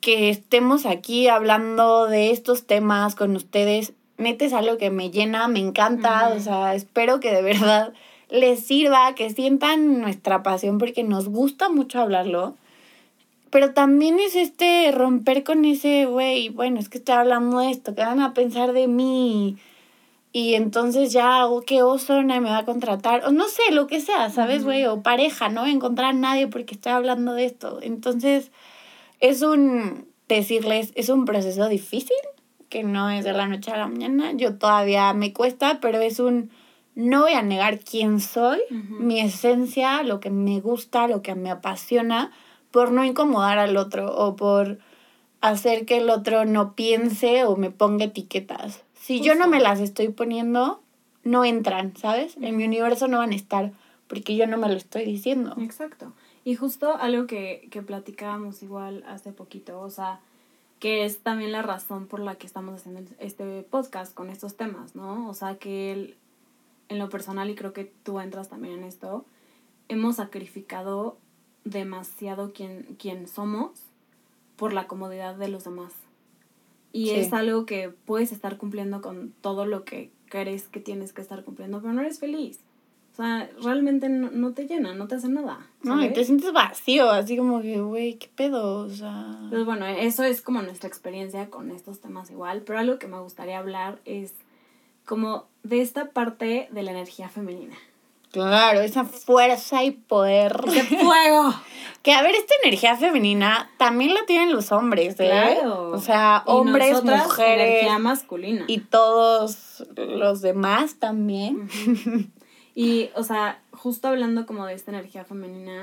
que 0.00 0.28
estemos 0.28 0.84
aquí 0.84 1.28
hablando 1.28 2.06
de 2.06 2.32
estos 2.32 2.66
temas 2.66 3.14
con 3.14 3.36
ustedes, 3.36 3.92
neta 4.18 4.44
es 4.44 4.52
algo 4.52 4.76
que 4.76 4.90
me 4.90 5.10
llena, 5.10 5.48
me 5.48 5.60
encanta, 5.60 6.32
o 6.36 6.40
sea, 6.40 6.74
espero 6.74 7.20
que 7.20 7.32
de 7.32 7.42
verdad 7.42 7.92
les 8.28 8.66
sirva, 8.66 9.14
que 9.14 9.30
sientan 9.30 10.00
nuestra 10.00 10.42
pasión 10.42 10.78
porque 10.78 11.04
nos 11.04 11.28
gusta 11.28 11.68
mucho 11.68 12.00
hablarlo. 12.00 12.56
Pero 13.52 13.72
también 13.72 14.18
es 14.18 14.34
este 14.34 14.90
romper 14.90 15.44
con 15.44 15.64
ese, 15.64 16.06
güey, 16.06 16.48
bueno, 16.48 16.80
es 16.80 16.88
que 16.88 16.98
estoy 16.98 17.14
hablando 17.14 17.60
de 17.60 17.70
esto, 17.70 17.94
¿qué 17.94 18.02
van 18.02 18.20
a 18.20 18.34
pensar 18.34 18.72
de 18.72 18.88
mí? 18.88 19.56
y 20.32 20.54
entonces 20.54 21.12
ya, 21.12 21.46
oh, 21.46 21.60
qué 21.60 21.82
oso, 21.82 22.22
nadie 22.22 22.40
me 22.40 22.48
va 22.48 22.58
a 22.58 22.64
contratar, 22.64 23.24
o 23.26 23.32
no 23.32 23.48
sé, 23.48 23.70
lo 23.70 23.86
que 23.86 24.00
sea, 24.00 24.30
¿sabes, 24.30 24.64
güey? 24.64 24.86
O 24.86 25.02
pareja, 25.02 25.50
no 25.50 25.60
voy 25.60 25.70
a 25.70 25.74
encontrar 25.74 26.10
a 26.10 26.14
nadie 26.14 26.48
porque 26.48 26.74
estoy 26.74 26.92
hablando 26.92 27.34
de 27.34 27.44
esto. 27.44 27.80
Entonces, 27.82 28.50
es 29.20 29.42
un, 29.42 30.06
decirles, 30.28 30.92
es 30.94 31.10
un 31.10 31.26
proceso 31.26 31.68
difícil, 31.68 32.16
que 32.70 32.82
no 32.82 33.10
es 33.10 33.24
de 33.24 33.34
la 33.34 33.46
noche 33.46 33.70
a 33.70 33.76
la 33.76 33.88
mañana, 33.88 34.32
yo 34.32 34.56
todavía 34.56 35.12
me 35.12 35.34
cuesta, 35.34 35.80
pero 35.82 36.00
es 36.00 36.18
un, 36.18 36.50
no 36.94 37.22
voy 37.22 37.34
a 37.34 37.42
negar 37.42 37.80
quién 37.80 38.18
soy, 38.18 38.60
mi 38.70 39.20
esencia, 39.20 40.02
lo 40.02 40.18
que 40.18 40.30
me 40.30 40.60
gusta, 40.60 41.08
lo 41.08 41.20
que 41.20 41.34
me 41.34 41.50
apasiona, 41.50 42.32
por 42.72 42.90
no 42.90 43.04
incomodar 43.04 43.58
al 43.58 43.76
otro 43.76 44.12
o 44.14 44.34
por 44.34 44.78
hacer 45.40 45.86
que 45.86 45.98
el 45.98 46.10
otro 46.10 46.44
no 46.44 46.74
piense 46.74 47.44
o 47.44 47.56
me 47.56 47.70
ponga 47.70 48.06
etiquetas. 48.06 48.82
Si 48.94 49.20
yo 49.20 49.34
no 49.34 49.46
me 49.46 49.60
las 49.60 49.80
estoy 49.80 50.08
poniendo, 50.08 50.80
no 51.24 51.44
entran, 51.44 51.96
¿sabes? 51.96 52.36
En 52.40 52.56
mi 52.56 52.64
universo 52.64 53.08
no 53.08 53.18
van 53.18 53.32
a 53.32 53.36
estar 53.36 53.72
porque 54.08 54.36
yo 54.36 54.46
no 54.46 54.56
me 54.56 54.68
lo 54.68 54.74
estoy 54.74 55.04
diciendo. 55.04 55.54
Exacto. 55.58 56.12
Y 56.44 56.54
justo 56.54 56.96
algo 56.96 57.26
que, 57.26 57.68
que 57.70 57.82
platicábamos 57.82 58.62
igual 58.62 59.04
hace 59.06 59.32
poquito, 59.32 59.80
o 59.80 59.90
sea, 59.90 60.20
que 60.80 61.04
es 61.04 61.20
también 61.20 61.52
la 61.52 61.62
razón 61.62 62.08
por 62.08 62.20
la 62.20 62.34
que 62.34 62.46
estamos 62.46 62.74
haciendo 62.74 63.02
este 63.20 63.62
podcast 63.62 64.14
con 64.14 64.30
estos 64.30 64.56
temas, 64.56 64.96
¿no? 64.96 65.28
O 65.28 65.34
sea, 65.34 65.56
que 65.56 66.16
en 66.88 66.98
lo 66.98 67.08
personal, 67.08 67.48
y 67.50 67.54
creo 67.54 67.72
que 67.72 67.84
tú 67.84 68.20
entras 68.20 68.48
también 68.48 68.74
en 68.74 68.84
esto, 68.84 69.24
hemos 69.88 70.16
sacrificado 70.16 71.16
demasiado 71.64 72.52
quien, 72.52 72.96
quien 72.98 73.28
somos 73.28 73.70
por 74.56 74.72
la 74.72 74.86
comodidad 74.86 75.34
de 75.36 75.48
los 75.48 75.64
demás. 75.64 75.92
Y 76.92 77.10
es 77.10 77.32
algo 77.32 77.64
que 77.64 77.88
puedes 77.88 78.32
estar 78.32 78.58
cumpliendo 78.58 79.00
con 79.00 79.32
todo 79.40 79.64
lo 79.64 79.84
que 79.84 80.10
crees 80.28 80.68
que 80.68 80.80
tienes 80.80 81.12
que 81.12 81.22
estar 81.22 81.42
cumpliendo, 81.42 81.80
pero 81.80 81.94
no 81.94 82.02
eres 82.02 82.18
feliz. 82.18 82.60
O 83.12 83.16
sea, 83.16 83.50
realmente 83.62 84.08
no, 84.08 84.52
te 84.52 84.66
llena, 84.66 84.94
no 84.94 85.06
te 85.06 85.16
hace 85.16 85.28
nada. 85.28 85.66
No, 85.82 86.02
y 86.02 86.12
te 86.12 86.24
sientes 86.24 86.52
vacío, 86.52 87.10
así 87.10 87.36
como 87.36 87.60
que, 87.60 87.80
güey, 87.80 88.14
¿qué 88.14 88.30
pedo? 88.34 88.86
O 88.86 88.88
sea... 88.88 89.38
Pues 89.50 89.66
bueno, 89.66 89.86
eso 89.86 90.24
es 90.24 90.40
como 90.40 90.62
nuestra 90.62 90.88
experiencia 90.88 91.50
con 91.50 91.70
estos 91.70 92.00
temas 92.00 92.30
igual, 92.30 92.62
pero 92.62 92.78
algo 92.78 92.98
que 92.98 93.08
me 93.08 93.20
gustaría 93.20 93.58
hablar 93.58 94.00
es 94.06 94.32
como 95.04 95.46
de 95.62 95.82
esta 95.82 96.10
parte 96.10 96.68
de 96.70 96.82
la 96.82 96.92
energía 96.92 97.28
femenina. 97.28 97.76
Claro, 98.32 98.80
esa 98.80 99.04
fuerza 99.04 99.84
y 99.84 99.90
poder. 99.92 100.58
¡Qué 100.72 100.82
fuego! 100.82 101.54
que 102.02 102.12
a 102.12 102.22
ver, 102.22 102.34
esta 102.34 102.54
energía 102.64 102.96
femenina 102.96 103.70
también 103.76 104.14
la 104.14 104.24
tienen 104.26 104.52
los 104.52 104.72
hombres, 104.72 105.20
¿eh? 105.20 105.28
Claro. 105.28 105.90
O 105.90 105.98
sea, 105.98 106.42
hombres, 106.46 107.04
mujeres. 107.04 107.82
Energía 107.82 107.98
masculina. 107.98 108.64
Y 108.66 108.78
todos 108.80 109.86
los 109.96 110.40
demás 110.40 110.96
también. 110.98 111.68
Y, 112.74 113.10
o 113.14 113.22
sea, 113.22 113.60
justo 113.72 114.08
hablando 114.08 114.46
como 114.46 114.64
de 114.64 114.72
esta 114.72 114.90
energía 114.90 115.24
femenina, 115.24 115.82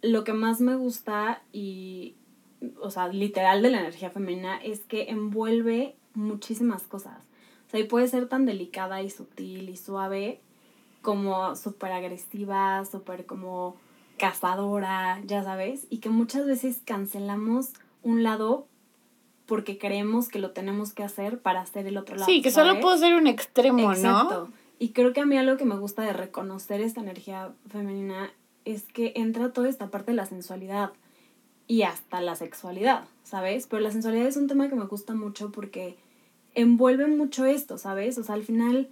lo 0.00 0.24
que 0.24 0.32
más 0.32 0.60
me 0.60 0.74
gusta 0.74 1.42
y, 1.52 2.14
o 2.80 2.90
sea, 2.90 3.08
literal 3.08 3.60
de 3.60 3.70
la 3.70 3.80
energía 3.80 4.08
femenina 4.08 4.56
es 4.56 4.80
que 4.80 5.10
envuelve 5.10 5.96
muchísimas 6.14 6.84
cosas. 6.84 7.18
O 7.66 7.70
sea, 7.70 7.80
y 7.80 7.84
puede 7.84 8.08
ser 8.08 8.26
tan 8.26 8.46
delicada 8.46 9.02
y 9.02 9.10
sutil 9.10 9.68
y 9.68 9.76
suave 9.76 10.40
como 11.02 11.56
súper 11.56 11.92
agresiva, 11.92 12.84
súper 12.84 13.26
como 13.26 13.76
cazadora, 14.18 15.20
ya 15.24 15.44
sabes, 15.44 15.86
y 15.90 15.98
que 15.98 16.10
muchas 16.10 16.46
veces 16.46 16.80
cancelamos 16.84 17.72
un 18.02 18.22
lado 18.22 18.66
porque 19.46 19.78
creemos 19.78 20.28
que 20.28 20.38
lo 20.38 20.50
tenemos 20.50 20.92
que 20.92 21.02
hacer 21.02 21.40
para 21.40 21.62
hacer 21.62 21.86
el 21.86 21.96
otro 21.96 22.16
lado. 22.16 22.26
Sí, 22.26 22.42
que 22.42 22.50
solo 22.50 22.80
puedo 22.80 22.98
ser 22.98 23.14
un 23.14 23.26
extremo, 23.26 23.92
Exacto. 23.92 24.50
Y 24.78 24.90
creo 24.90 25.12
que 25.12 25.20
a 25.20 25.26
mí 25.26 25.36
algo 25.36 25.56
que 25.56 25.64
me 25.64 25.76
gusta 25.76 26.02
de 26.02 26.12
reconocer 26.12 26.80
esta 26.80 27.00
energía 27.00 27.52
femenina 27.68 28.30
es 28.64 28.84
que 28.84 29.12
entra 29.16 29.52
toda 29.52 29.68
esta 29.68 29.90
parte 29.90 30.12
de 30.12 30.16
la 30.16 30.26
sensualidad 30.26 30.92
y 31.66 31.82
hasta 31.82 32.20
la 32.20 32.36
sexualidad, 32.36 33.04
¿sabes? 33.24 33.66
Pero 33.66 33.80
la 33.80 33.90
sensualidad 33.90 34.26
es 34.26 34.36
un 34.36 34.46
tema 34.46 34.68
que 34.68 34.76
me 34.76 34.84
gusta 34.84 35.14
mucho 35.14 35.50
porque 35.50 35.96
envuelve 36.54 37.06
mucho 37.06 37.44
esto, 37.44 37.76
¿sabes? 37.78 38.18
O 38.18 38.22
sea, 38.22 38.34
al 38.34 38.44
final 38.44 38.88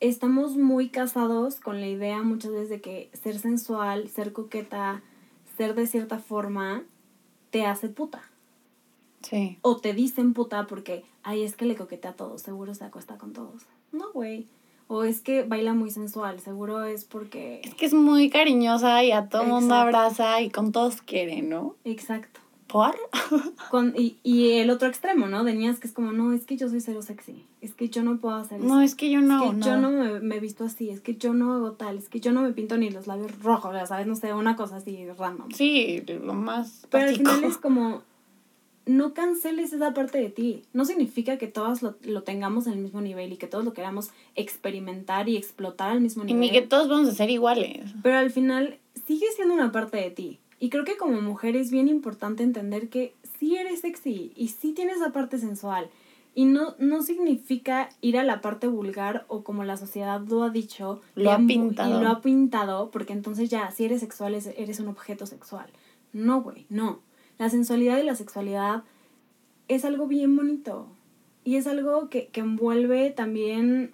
estamos 0.00 0.56
muy 0.56 0.88
casados 0.88 1.56
con 1.56 1.80
la 1.80 1.88
idea 1.88 2.22
muchas 2.22 2.52
veces 2.52 2.68
de 2.68 2.80
que 2.80 3.10
ser 3.12 3.38
sensual, 3.38 4.08
ser 4.08 4.32
coqueta, 4.32 5.02
ser 5.56 5.74
de 5.74 5.86
cierta 5.86 6.18
forma, 6.18 6.84
te 7.50 7.66
hace 7.66 7.88
puta. 7.88 8.22
Sí. 9.22 9.58
O 9.62 9.78
te 9.78 9.94
dicen 9.94 10.32
puta 10.32 10.66
porque, 10.66 11.04
ay, 11.22 11.42
es 11.42 11.56
que 11.56 11.64
le 11.64 11.76
coquetea 11.76 12.12
a 12.12 12.16
todos, 12.16 12.42
seguro 12.42 12.74
se 12.74 12.84
acuesta 12.84 13.18
con 13.18 13.32
todos. 13.32 13.62
No, 13.92 14.12
güey. 14.12 14.46
O 14.86 15.04
es 15.04 15.20
que 15.20 15.42
baila 15.42 15.74
muy 15.74 15.90
sensual, 15.90 16.40
seguro 16.40 16.84
es 16.84 17.04
porque... 17.04 17.60
Es 17.62 17.74
que 17.74 17.86
es 17.86 17.92
muy 17.92 18.30
cariñosa 18.30 19.04
y 19.04 19.12
a 19.12 19.28
todo 19.28 19.44
mundo 19.44 19.74
abraza 19.74 20.40
y 20.40 20.50
con 20.50 20.72
todos 20.72 21.02
quiere, 21.02 21.42
¿no? 21.42 21.76
Exacto. 21.84 22.40
¿Por? 22.68 22.94
Con, 23.70 23.94
y, 23.96 24.18
y 24.22 24.52
el 24.52 24.68
otro 24.70 24.88
extremo, 24.88 25.26
¿no? 25.26 25.42
De 25.42 25.54
niñas 25.54 25.80
que 25.80 25.86
es 25.86 25.92
como, 25.92 26.12
no, 26.12 26.32
es 26.34 26.44
que 26.44 26.56
yo 26.56 26.68
soy 26.68 26.80
cero 26.80 27.00
sexy. 27.02 27.44
Es 27.62 27.74
que 27.74 27.88
yo 27.88 28.02
no 28.02 28.18
puedo 28.18 28.36
hacer 28.36 28.60
eso. 28.60 28.68
No, 28.68 28.82
es 28.82 28.94
que 28.94 29.10
yo 29.10 29.20
no. 29.20 29.44
Es 29.44 29.56
que 29.56 29.64
yo 29.64 29.78
no 29.78 29.90
me, 29.90 30.20
me, 30.20 30.38
visto 30.38 30.64
así. 30.64 30.90
Es 30.90 31.00
que 31.00 31.16
yo 31.16 31.32
no 31.32 31.54
hago 31.54 31.72
tal. 31.72 31.96
Es 31.96 32.08
que 32.08 32.20
yo 32.20 32.30
no 32.30 32.42
me 32.42 32.52
pinto 32.52 32.76
ni 32.76 32.90
los 32.90 33.06
labios 33.06 33.42
rojos. 33.42 33.74
Ya 33.74 33.86
sabes, 33.86 34.06
no 34.06 34.14
sé, 34.14 34.34
una 34.34 34.54
cosa 34.54 34.76
así 34.76 35.06
random. 35.18 35.50
Sí, 35.50 36.02
lo 36.06 36.34
más. 36.34 36.86
Pero 36.90 37.08
al 37.08 37.16
final 37.16 37.44
es 37.44 37.56
como, 37.56 38.02
no 38.84 39.14
canceles 39.14 39.72
esa 39.72 39.94
parte 39.94 40.18
de 40.18 40.28
ti. 40.28 40.62
No 40.74 40.84
significa 40.84 41.38
que 41.38 41.46
todos 41.46 41.82
lo, 41.82 41.96
lo, 42.02 42.22
tengamos 42.22 42.66
en 42.66 42.74
el 42.74 42.78
mismo 42.80 43.00
nivel 43.00 43.32
y 43.32 43.36
que 43.38 43.46
todos 43.46 43.64
lo 43.64 43.72
queramos 43.72 44.10
experimentar 44.34 45.28
y 45.28 45.36
explotar 45.36 45.92
al 45.92 46.00
mismo 46.02 46.24
nivel. 46.24 46.44
Y 46.44 46.46
ni 46.48 46.52
que 46.52 46.66
todos 46.66 46.88
vamos 46.88 47.08
a 47.08 47.12
ser 47.12 47.30
iguales. 47.30 47.94
Pero 48.02 48.18
al 48.18 48.30
final 48.30 48.78
sigue 49.06 49.26
siendo 49.34 49.54
una 49.54 49.72
parte 49.72 49.96
de 49.96 50.10
ti. 50.10 50.38
Y 50.60 50.70
creo 50.70 50.84
que 50.84 50.96
como 50.96 51.20
mujer 51.20 51.56
es 51.56 51.70
bien 51.70 51.88
importante 51.88 52.42
entender 52.42 52.88
que 52.88 53.14
sí 53.38 53.56
eres 53.56 53.80
sexy 53.80 54.32
y 54.34 54.48
sí 54.48 54.72
tienes 54.72 54.96
esa 54.96 55.12
parte 55.12 55.38
sensual. 55.38 55.88
Y 56.34 56.44
no, 56.44 56.74
no 56.78 57.02
significa 57.02 57.88
ir 58.00 58.18
a 58.18 58.24
la 58.24 58.40
parte 58.40 58.66
vulgar 58.66 59.24
o 59.28 59.42
como 59.42 59.64
la 59.64 59.76
sociedad 59.76 60.20
lo 60.20 60.42
ha 60.42 60.50
dicho. 60.50 61.00
Lo 61.14 61.32
ha 61.32 61.38
pintado. 61.38 61.98
Y 61.98 62.02
lo 62.02 62.08
ha 62.08 62.20
pintado 62.20 62.90
porque 62.90 63.12
entonces 63.12 63.50
ya, 63.50 63.70
si 63.70 63.84
eres 63.84 64.00
sexual, 64.00 64.34
eres 64.34 64.80
un 64.80 64.88
objeto 64.88 65.26
sexual. 65.26 65.66
No, 66.12 66.42
güey, 66.42 66.66
no. 66.68 67.00
La 67.38 67.50
sensualidad 67.50 67.98
y 67.98 68.04
la 68.04 68.14
sexualidad 68.14 68.84
es 69.68 69.84
algo 69.84 70.06
bien 70.06 70.36
bonito. 70.36 70.86
Y 71.44 71.56
es 71.56 71.66
algo 71.66 72.08
que, 72.08 72.28
que 72.28 72.40
envuelve 72.40 73.10
también 73.10 73.92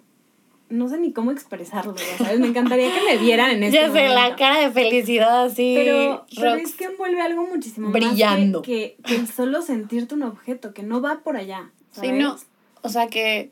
no 0.69 0.89
sé 0.89 0.97
ni 0.97 1.13
cómo 1.13 1.31
expresarlo, 1.31 1.95
¿sabes? 2.17 2.39
Me 2.39 2.47
encantaría 2.47 2.93
que 2.93 3.01
me 3.05 3.17
vieran 3.17 3.51
en 3.51 3.63
este 3.63 3.77
Ya 3.77 3.91
sé, 3.91 4.09
la 4.09 4.35
cara 4.35 4.59
de 4.59 4.71
felicidad 4.71 5.45
así. 5.45 5.75
Pero, 5.75 6.25
es 6.55 6.75
que 6.75 6.85
envuelve 6.85 7.21
algo 7.21 7.45
muchísimo 7.47 7.91
brillando. 7.91 8.59
más 8.59 8.65
que, 8.65 8.97
que, 9.05 9.15
el 9.15 9.27
solo 9.27 9.61
sentirte 9.61 10.15
un 10.15 10.23
objeto, 10.23 10.73
que 10.73 10.83
no 10.83 11.01
va 11.01 11.19
por 11.23 11.37
allá. 11.37 11.71
¿sabes? 11.91 12.11
Sí, 12.11 12.17
no. 12.17 12.37
O 12.81 12.89
sea 12.89 13.07
que 13.07 13.51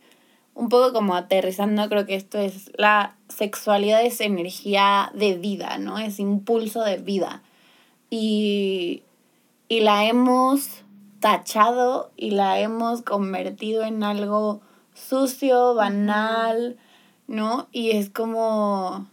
un 0.56 0.70
poco 0.70 0.94
como 0.94 1.16
aterrizando, 1.16 1.88
creo 1.90 2.06
que 2.06 2.16
esto 2.16 2.38
es 2.38 2.72
la 2.78 3.16
sexualidad 3.30 4.04
es 4.04 4.22
energía 4.22 5.12
de 5.14 5.36
vida, 5.36 5.78
¿no? 5.78 5.98
Es 5.98 6.20
impulso 6.20 6.84
de 6.84 6.98
vida. 6.98 7.42
Y, 8.10 9.04
y 9.68 9.80
la 9.80 10.06
hemos 10.06 10.84
tachado 11.20 12.12
y 12.16 12.32
la 12.32 12.60
hemos 12.60 13.02
convertido 13.02 13.84
en 13.84 14.04
algo 14.04 14.62
sucio, 14.94 15.74
banal, 15.74 16.78
¿no? 17.28 17.68
Y 17.72 17.92
es 17.92 18.10
como, 18.10 19.08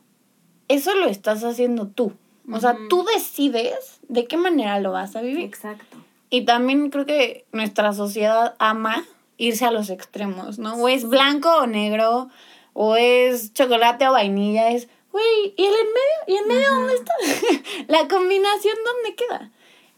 eso 0.69 0.95
lo 0.95 1.07
estás 1.07 1.45
haciendo 1.45 1.87
tú. 1.87 2.13
O 2.53 2.59
sea, 2.59 2.77
tú 2.89 3.05
decides 3.05 4.01
de 4.09 4.27
qué 4.27 4.37
manera 4.37 4.81
lo 4.81 4.93
vas 4.93 5.15
a 5.15 5.21
vivir. 5.21 5.45
Exacto. 5.45 5.97
Y 6.31 6.45
también 6.45 6.91
creo 6.91 7.07
que 7.07 7.45
nuestra 7.53 7.93
sociedad 7.93 8.55
ama 8.59 9.05
irse 9.37 9.65
a 9.65 9.71
los 9.71 9.89
extremos, 9.91 10.59
¿no? 10.59 10.75
O 10.75 10.89
es 10.89 11.09
blanco 11.09 11.49
o 11.49 11.67
negro, 11.67 12.29
o 12.73 12.97
es 12.97 13.53
chocolate 13.53 14.07
o 14.09 14.13
vainilla, 14.13 14.71
es, 14.71 14.89
güey, 15.13 15.55
¿y 15.57 15.65
el 15.65 15.73
en 15.73 15.87
medio? 15.87 16.27
¿Y 16.27 16.37
en 16.37 16.49
medio 16.49 16.69
dónde 16.75 16.95
está? 16.95 17.13
La 17.89 18.09
combinación, 18.09 18.77
¿dónde 18.85 19.17
queda? 19.17 19.51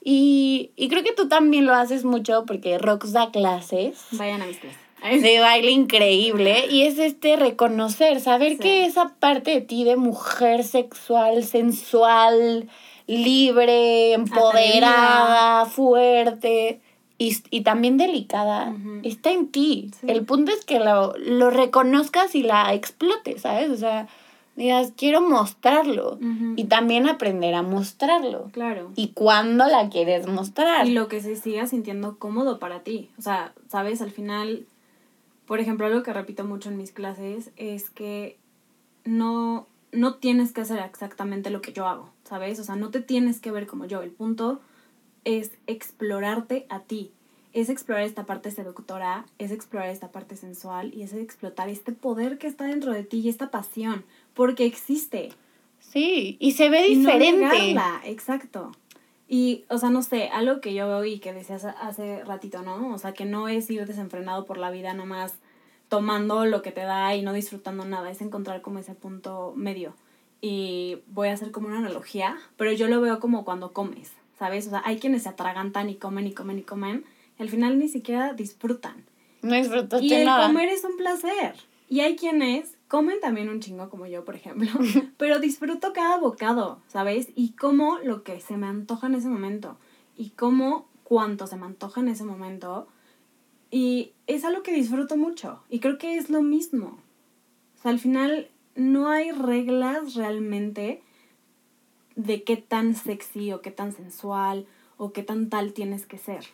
Y, 0.04 0.70
y 0.76 0.88
creo 0.88 1.02
que 1.02 1.12
tú 1.12 1.28
también 1.28 1.66
lo 1.66 1.74
haces 1.74 2.04
mucho 2.04 2.44
porque 2.46 2.78
Rox 2.78 3.12
da 3.12 3.30
clases. 3.30 4.04
Vayan 4.12 4.42
a 4.42 4.46
mis 4.46 4.58
clases 4.58 4.82
de 5.02 5.40
baile 5.40 5.70
increíble 5.70 6.66
y 6.70 6.82
es 6.82 6.98
este 6.98 7.36
reconocer, 7.36 8.20
saber 8.20 8.58
que 8.58 8.84
esa 8.84 9.08
parte 9.18 9.50
de 9.50 9.60
ti 9.60 9.84
de 9.84 9.96
mujer 9.96 10.64
sexual, 10.64 11.44
sensual, 11.44 12.68
libre, 13.06 14.12
empoderada, 14.12 15.66
fuerte 15.66 16.80
y, 17.18 17.60
también 17.60 17.98
delicada, 17.98 18.74
está 19.02 19.30
en 19.30 19.48
ti. 19.48 19.90
El 20.06 20.24
punto 20.24 20.52
es 20.52 20.64
que 20.64 20.80
lo, 20.80 21.14
lo, 21.18 21.50
reconozcas 21.50 22.34
y 22.34 22.42
la 22.42 22.74
explotes, 22.74 23.42
¿sabes? 23.42 23.70
O 23.70 23.76
sea, 23.76 24.08
digas, 24.56 24.92
quiero 24.96 25.20
mostrarlo 25.20 26.18
y 26.56 26.64
también 26.64 27.08
aprender 27.08 27.54
a 27.54 27.62
mostrarlo. 27.62 28.50
Claro. 28.52 28.90
Y 28.96 29.08
cuándo 29.08 29.66
la 29.66 29.88
quieres 29.88 30.26
mostrar. 30.26 30.86
Y 30.86 30.92
lo 30.92 31.08
que 31.08 31.20
se 31.20 31.36
siga 31.36 31.66
sintiendo 31.66 32.18
cómodo 32.18 32.58
para 32.58 32.80
ti. 32.80 33.10
O 33.18 33.22
sea, 33.22 33.52
¿sabes? 33.68 34.02
Al 34.02 34.10
final 34.10 34.66
por 35.52 35.60
ejemplo, 35.60 35.84
algo 35.84 36.02
que 36.02 36.14
repito 36.14 36.44
mucho 36.44 36.70
en 36.70 36.78
mis 36.78 36.92
clases 36.92 37.50
es 37.58 37.90
que 37.90 38.38
no, 39.04 39.68
no 39.92 40.14
tienes 40.14 40.50
que 40.50 40.62
hacer 40.62 40.78
exactamente 40.78 41.50
lo 41.50 41.60
que 41.60 41.74
yo 41.74 41.86
hago, 41.86 42.08
¿sabes? 42.24 42.58
O 42.58 42.64
sea, 42.64 42.74
no 42.74 42.88
te 42.88 43.02
tienes 43.02 43.38
que 43.38 43.50
ver 43.50 43.66
como 43.66 43.84
yo. 43.84 44.00
El 44.00 44.12
punto 44.12 44.62
es 45.26 45.50
explorarte 45.66 46.64
a 46.70 46.80
ti. 46.80 47.12
Es 47.52 47.68
explorar 47.68 48.04
esta 48.04 48.24
parte 48.24 48.50
seductora, 48.50 49.26
es 49.36 49.50
explorar 49.50 49.90
esta 49.90 50.10
parte 50.10 50.36
sensual 50.36 50.94
y 50.94 51.02
es 51.02 51.12
explotar 51.12 51.68
este 51.68 51.92
poder 51.92 52.38
que 52.38 52.46
está 52.46 52.64
dentro 52.64 52.90
de 52.90 53.04
ti 53.04 53.18
y 53.18 53.28
esta 53.28 53.50
pasión, 53.50 54.06
porque 54.32 54.64
existe. 54.64 55.32
Sí, 55.80 56.38
y 56.40 56.52
se 56.52 56.70
ve 56.70 56.84
diferente. 56.84 57.58
Y 57.66 57.76
exacto. 58.08 58.72
Y, 59.34 59.64
o 59.70 59.78
sea, 59.78 59.88
no 59.88 60.02
sé, 60.02 60.28
algo 60.28 60.60
que 60.60 60.74
yo 60.74 60.86
veo 60.86 61.06
y 61.06 61.18
que 61.18 61.32
decías 61.32 61.64
hace 61.64 62.22
ratito, 62.22 62.60
¿no? 62.60 62.92
O 62.92 62.98
sea, 62.98 63.14
que 63.14 63.24
no 63.24 63.48
es 63.48 63.70
ir 63.70 63.86
desenfrenado 63.86 64.44
por 64.44 64.58
la 64.58 64.70
vida 64.70 64.92
nomás 64.92 65.36
tomando 65.88 66.44
lo 66.44 66.60
que 66.60 66.70
te 66.70 66.82
da 66.82 67.16
y 67.16 67.22
no 67.22 67.32
disfrutando 67.32 67.86
nada, 67.86 68.10
es 68.10 68.20
encontrar 68.20 68.60
como 68.60 68.78
ese 68.78 68.94
punto 68.94 69.54
medio. 69.56 69.94
Y 70.42 70.98
voy 71.06 71.28
a 71.28 71.32
hacer 71.32 71.50
como 71.50 71.68
una 71.68 71.78
analogía, 71.78 72.36
pero 72.58 72.72
yo 72.72 72.88
lo 72.88 73.00
veo 73.00 73.20
como 73.20 73.46
cuando 73.46 73.72
comes, 73.72 74.12
¿sabes? 74.38 74.66
O 74.66 74.70
sea, 74.70 74.82
hay 74.84 74.98
quienes 74.98 75.22
se 75.22 75.30
atragantan 75.30 75.88
y 75.88 75.94
comen 75.94 76.26
y 76.26 76.34
comen 76.34 76.58
y 76.58 76.62
comen, 76.62 77.06
al 77.38 77.48
final 77.48 77.78
ni 77.78 77.88
siquiera 77.88 78.34
disfrutan. 78.34 79.06
No 79.40 79.54
disfrutas 79.54 80.02
Y 80.02 80.12
el 80.12 80.28
comer 80.28 80.68
es 80.68 80.84
un 80.84 80.98
placer. 80.98 81.54
Y 81.88 82.00
hay 82.00 82.16
quienes 82.16 82.76
comen 82.92 83.20
también 83.20 83.48
un 83.48 83.60
chingo 83.60 83.88
como 83.88 84.04
yo, 84.04 84.22
por 84.26 84.36
ejemplo, 84.36 84.68
pero 85.16 85.40
disfruto 85.40 85.94
cada 85.94 86.18
bocado, 86.18 86.82
¿sabes? 86.88 87.28
Y 87.34 87.52
como 87.52 87.98
lo 88.00 88.22
que 88.22 88.38
se 88.38 88.58
me 88.58 88.66
antoja 88.66 89.06
en 89.06 89.14
ese 89.14 89.30
momento 89.30 89.78
y 90.14 90.28
como 90.28 90.86
cuánto 91.02 91.46
se 91.46 91.56
me 91.56 91.64
antoja 91.64 92.02
en 92.02 92.08
ese 92.08 92.24
momento. 92.24 92.86
Y 93.70 94.12
es 94.26 94.44
algo 94.44 94.62
que 94.62 94.74
disfruto 94.74 95.16
mucho 95.16 95.62
y 95.70 95.80
creo 95.80 95.96
que 95.96 96.18
es 96.18 96.28
lo 96.28 96.42
mismo. 96.42 96.98
O 97.78 97.80
sea, 97.80 97.92
al 97.92 97.98
final 97.98 98.50
no 98.76 99.08
hay 99.08 99.30
reglas 99.30 100.14
realmente 100.14 101.00
de 102.14 102.42
qué 102.42 102.58
tan 102.58 102.94
sexy 102.94 103.54
o 103.54 103.62
qué 103.62 103.70
tan 103.70 103.92
sensual 103.92 104.66
o 104.98 105.14
qué 105.14 105.22
tan 105.22 105.48
tal 105.48 105.72
tienes 105.72 106.04
que 106.04 106.18
ser. 106.18 106.44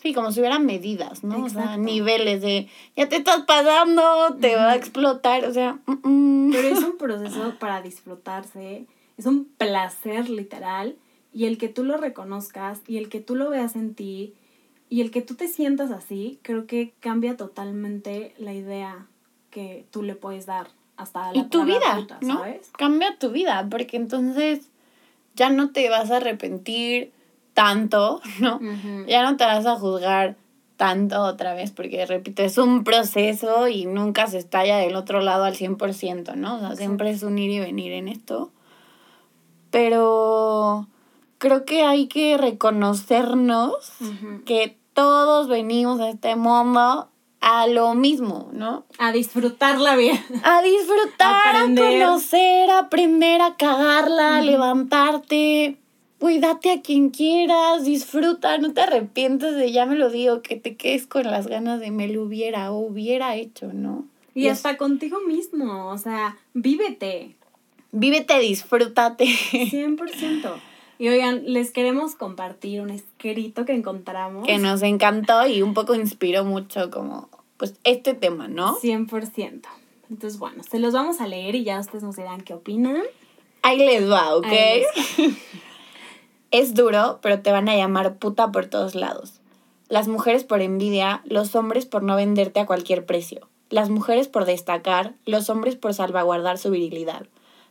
Sí, 0.00 0.14
como 0.14 0.30
si 0.30 0.38
hubieran 0.38 0.64
medidas, 0.64 1.24
¿no? 1.24 1.44
O 1.44 1.48
sea, 1.48 1.76
niveles 1.76 2.40
de, 2.40 2.68
ya 2.96 3.08
te 3.08 3.16
estás 3.16 3.44
pasando, 3.46 4.36
te 4.40 4.54
va 4.54 4.70
a 4.70 4.76
explotar, 4.76 5.44
o 5.44 5.52
sea... 5.52 5.78
Pero 5.86 6.68
es 6.68 6.84
un 6.84 6.96
proceso 6.96 7.54
para 7.58 7.82
disfrutarse, 7.82 8.86
es 9.16 9.26
un 9.26 9.44
placer 9.44 10.30
literal, 10.30 10.96
y 11.32 11.46
el 11.46 11.58
que 11.58 11.68
tú 11.68 11.82
lo 11.82 11.96
reconozcas, 11.96 12.80
y 12.86 12.98
el 12.98 13.08
que 13.08 13.20
tú 13.20 13.34
lo 13.34 13.50
veas 13.50 13.74
en 13.74 13.94
ti, 13.94 14.34
y 14.88 15.00
el 15.00 15.10
que 15.10 15.20
tú 15.20 15.34
te 15.34 15.48
sientas 15.48 15.90
así, 15.90 16.38
creo 16.42 16.66
que 16.66 16.92
cambia 17.00 17.36
totalmente 17.36 18.34
la 18.38 18.54
idea 18.54 19.06
que 19.50 19.84
tú 19.90 20.04
le 20.04 20.14
puedes 20.14 20.46
dar 20.46 20.68
hasta 20.96 21.32
la 21.32 21.38
Y 21.38 21.44
tu 21.48 21.64
vida, 21.64 22.06
¿no? 22.20 22.42
Cambia 22.76 23.18
tu 23.18 23.30
vida, 23.30 23.66
porque 23.68 23.96
entonces 23.96 24.68
ya 25.34 25.50
no 25.50 25.70
te 25.70 25.90
vas 25.90 26.10
a 26.12 26.18
arrepentir 26.18 27.12
tanto, 27.58 28.20
¿no? 28.38 28.60
Ya 29.08 29.28
no 29.28 29.36
te 29.36 29.44
vas 29.44 29.66
a 29.66 29.74
juzgar 29.74 30.36
tanto 30.76 31.20
otra 31.22 31.54
vez, 31.54 31.72
porque 31.72 32.06
repito, 32.06 32.44
es 32.44 32.56
un 32.56 32.84
proceso 32.84 33.66
y 33.66 33.84
nunca 33.84 34.28
se 34.28 34.38
estalla 34.38 34.76
del 34.76 34.94
otro 34.94 35.20
lado 35.20 35.42
al 35.42 35.56
100%, 35.56 36.36
¿no? 36.36 36.54
O 36.54 36.60
sea, 36.60 36.76
siempre 36.76 37.10
es 37.10 37.24
un 37.24 37.36
ir 37.36 37.50
y 37.50 37.58
venir 37.58 37.90
en 37.94 38.06
esto. 38.06 38.52
Pero 39.72 40.86
creo 41.38 41.64
que 41.64 41.82
hay 41.82 42.06
que 42.06 42.38
reconocernos 42.38 43.74
que 44.46 44.78
todos 44.92 45.48
venimos 45.48 45.98
a 45.98 46.10
este 46.10 46.36
mundo 46.36 47.08
a 47.40 47.66
lo 47.66 47.94
mismo, 47.94 48.50
¿no? 48.52 48.84
A 48.98 49.10
disfrutar 49.10 49.80
la 49.80 49.96
vida. 49.96 50.24
A 50.44 50.62
disfrutar, 50.62 51.56
a 51.56 51.62
conocer, 51.62 52.70
a 52.70 52.78
aprender 52.78 53.40
a 53.42 53.56
cagarla, 53.56 54.36
a 54.36 54.42
levantarte, 54.42 55.76
Cuídate 56.18 56.72
a 56.72 56.82
quien 56.82 57.10
quieras, 57.10 57.84
disfruta, 57.84 58.58
no 58.58 58.72
te 58.72 58.80
arrepientes 58.80 59.54
de 59.54 59.70
ya 59.70 59.86
me 59.86 59.94
lo 59.94 60.10
digo, 60.10 60.42
que 60.42 60.56
te 60.56 60.76
quedes 60.76 61.06
con 61.06 61.24
las 61.24 61.46
ganas 61.46 61.78
de 61.78 61.92
me 61.92 62.08
lo 62.08 62.22
hubiera 62.22 62.72
o 62.72 62.78
hubiera 62.78 63.36
hecho, 63.36 63.72
¿no? 63.72 64.04
Y, 64.34 64.48
hasta 64.48 64.76
contigo 64.76 65.20
mismo, 65.20 65.88
o 65.88 65.98
sea, 65.98 66.36
vívete. 66.54 67.36
Vívete, 67.92 68.38
disfrútate. 68.40 69.24
100%. 69.26 70.54
Y 70.98 71.08
oigan, 71.08 71.42
les 71.44 71.70
queremos 71.70 72.16
compartir 72.16 72.80
un 72.80 72.90
escrito 72.90 73.64
que 73.64 73.72
encontramos. 73.72 74.46
Que 74.46 74.58
nos 74.58 74.82
encantó 74.82 75.46
y 75.46 75.62
un 75.62 75.72
poco 75.72 75.94
inspiró 75.94 76.44
mucho 76.44 76.90
como, 76.90 77.28
pues, 77.56 77.74
este 77.84 78.14
tema, 78.14 78.48
¿no? 78.48 78.76
100%. 78.78 79.68
Entonces, 80.10 80.38
bueno, 80.38 80.62
se 80.68 80.78
los 80.80 80.94
vamos 80.94 81.20
a 81.20 81.28
leer 81.28 81.54
y 81.54 81.64
ya 81.64 81.78
ustedes 81.78 82.02
nos 82.02 82.16
dirán 82.16 82.40
qué 82.40 82.54
opinan. 82.54 83.02
Ahí 83.62 83.78
les 83.78 84.10
va, 84.10 84.36
¿ok? 84.36 84.46
Es 86.50 86.74
duro, 86.74 87.18
pero 87.20 87.40
te 87.40 87.52
van 87.52 87.68
a 87.68 87.76
llamar 87.76 88.16
puta 88.16 88.50
por 88.50 88.66
todos 88.66 88.94
lados. 88.94 89.40
Las 89.88 90.08
mujeres 90.08 90.44
por 90.44 90.62
envidia, 90.62 91.20
los 91.26 91.54
hombres 91.54 91.84
por 91.84 92.02
no 92.02 92.16
venderte 92.16 92.58
a 92.58 92.64
cualquier 92.64 93.04
precio. 93.04 93.48
Las 93.68 93.90
mujeres 93.90 94.28
por 94.28 94.46
destacar, 94.46 95.12
los 95.26 95.50
hombres 95.50 95.76
por 95.76 95.92
salvaguardar 95.92 96.56
su 96.56 96.70
virilidad. 96.70 97.26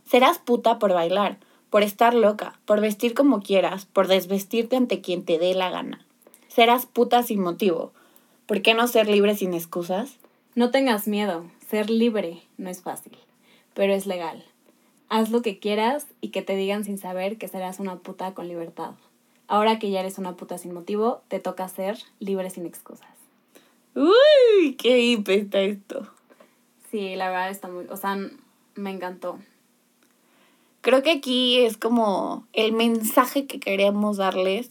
Serás 0.05 0.37
puta 0.37 0.77
por 0.77 0.93
bailar, 0.93 1.39
por 1.71 1.81
estar 1.81 2.13
loca, 2.13 2.59
por 2.65 2.79
vestir 2.79 3.15
como 3.15 3.41
quieras, 3.41 3.87
por 3.87 4.07
desvestirte 4.07 4.75
ante 4.75 5.01
quien 5.01 5.25
te 5.25 5.39
dé 5.39 5.55
la 5.55 5.71
gana. 5.71 6.05
Serás 6.47 6.85
puta 6.85 7.23
sin 7.23 7.41
motivo. 7.41 7.93
¿Por 8.45 8.61
qué 8.61 8.75
no 8.75 8.87
ser 8.87 9.09
libre 9.09 9.35
sin 9.35 9.55
excusas? 9.55 10.17
No 10.53 10.69
tengas 10.69 11.07
miedo, 11.07 11.45
ser 11.67 11.89
libre 11.89 12.43
no 12.57 12.69
es 12.69 12.83
fácil, 12.83 13.17
pero 13.73 13.93
es 13.93 14.05
legal 14.05 14.45
haz 15.09 15.31
lo 15.31 15.41
que 15.41 15.59
quieras 15.59 16.07
y 16.21 16.29
que 16.29 16.41
te 16.41 16.55
digan 16.55 16.83
sin 16.83 16.97
saber 16.97 17.37
que 17.37 17.47
serás 17.47 17.79
una 17.79 17.97
puta 17.97 18.33
con 18.33 18.47
libertad. 18.47 18.91
Ahora 19.47 19.79
que 19.79 19.89
ya 19.89 20.01
eres 20.01 20.17
una 20.17 20.35
puta 20.35 20.57
sin 20.57 20.73
motivo, 20.73 21.21
te 21.29 21.39
toca 21.39 21.67
ser 21.69 21.97
libre 22.19 22.49
sin 22.49 22.65
excusas. 22.65 23.07
Uy, 23.95 24.75
qué 24.75 24.99
hip 24.99 25.27
está 25.29 25.61
esto. 25.61 26.07
Sí, 26.91 27.15
la 27.15 27.29
verdad 27.29 27.49
está 27.49 27.67
muy, 27.67 27.85
o 27.89 27.97
sea, 27.97 28.17
me 28.75 28.91
encantó. 28.91 29.39
Creo 30.81 31.01
que 31.01 31.11
aquí 31.11 31.59
es 31.59 31.77
como 31.77 32.45
el 32.53 32.73
mensaje 32.73 33.45
que 33.47 33.59
queremos 33.59 34.17
darles 34.17 34.69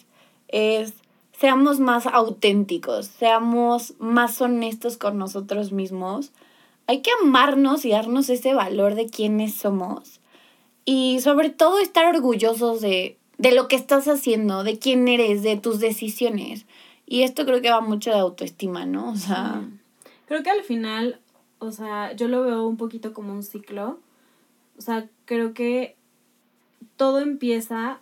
es 0.49 0.95
seamos 1.33 1.81
más 1.81 2.07
auténticos, 2.07 3.07
seamos 3.07 3.95
más 3.99 4.41
honestos 4.41 4.97
con 4.97 5.19
nosotros 5.19 5.73
mismos. 5.73 6.33
Hay 6.87 7.03
que 7.03 7.11
amarnos 7.23 7.85
y 7.85 7.91
darnos 7.91 8.31
ese 8.31 8.55
valor 8.55 8.95
de 8.95 9.07
quiénes 9.07 9.55
somos 9.55 10.21
y 10.87 11.21
sobre 11.21 11.51
todo 11.51 11.81
estar 11.81 12.07
orgullosos 12.07 12.81
de, 12.81 13.19
lo 13.39 13.69
que 13.69 13.77
estás 13.77 14.07
haciendo, 14.07 14.63
de 14.63 14.79
quién 14.79 15.09
eres, 15.09 15.43
de 15.43 15.57
tus 15.57 15.81
decisiones. 15.81 16.65
Y 17.07 17.23
esto 17.23 17.45
creo 17.45 17.61
que 17.61 17.71
va 17.71 17.81
mucho 17.81 18.11
de 18.11 18.21
autoestima, 18.21 18.87
¿no? 18.87 19.11
O 19.11 19.17
sea... 19.17 19.69
Creo 20.27 20.43
que 20.43 20.51
al 20.51 20.63
final, 20.63 21.21
o 21.59 21.73
sea, 21.73 22.13
yo 22.13 22.29
lo 22.29 22.43
veo 22.43 22.67
un 22.67 22.77
poquito 22.77 23.13
como 23.13 23.33
un 23.33 23.43
ciclo. 23.43 23.99
O 24.79 24.81
sea, 24.81 25.09
creo 25.25 25.55
que 25.55 25.97
todo 26.97 27.19
empieza 27.19 28.01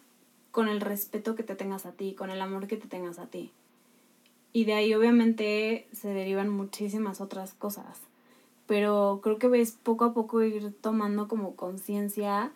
con 0.50 0.68
el 0.68 0.82
respeto 0.82 1.34
que 1.34 1.42
te 1.42 1.56
tengas 1.56 1.86
a 1.86 1.92
ti, 1.92 2.12
con 2.12 2.30
el 2.30 2.40
amor 2.42 2.66
que 2.66 2.76
te 2.76 2.86
tengas 2.86 3.18
a 3.18 3.26
ti. 3.26 3.50
Y 4.52 4.66
de 4.66 4.74
ahí 4.74 4.94
obviamente 4.94 5.88
se 5.92 6.08
derivan 6.08 6.50
muchísimas 6.50 7.22
otras 7.22 7.54
cosas. 7.54 8.00
Pero 8.66 9.20
creo 9.22 9.38
que 9.38 9.48
ves 9.48 9.78
poco 9.82 10.04
a 10.04 10.12
poco 10.12 10.42
ir 10.42 10.72
tomando 10.80 11.28
como 11.28 11.56
conciencia 11.56 12.52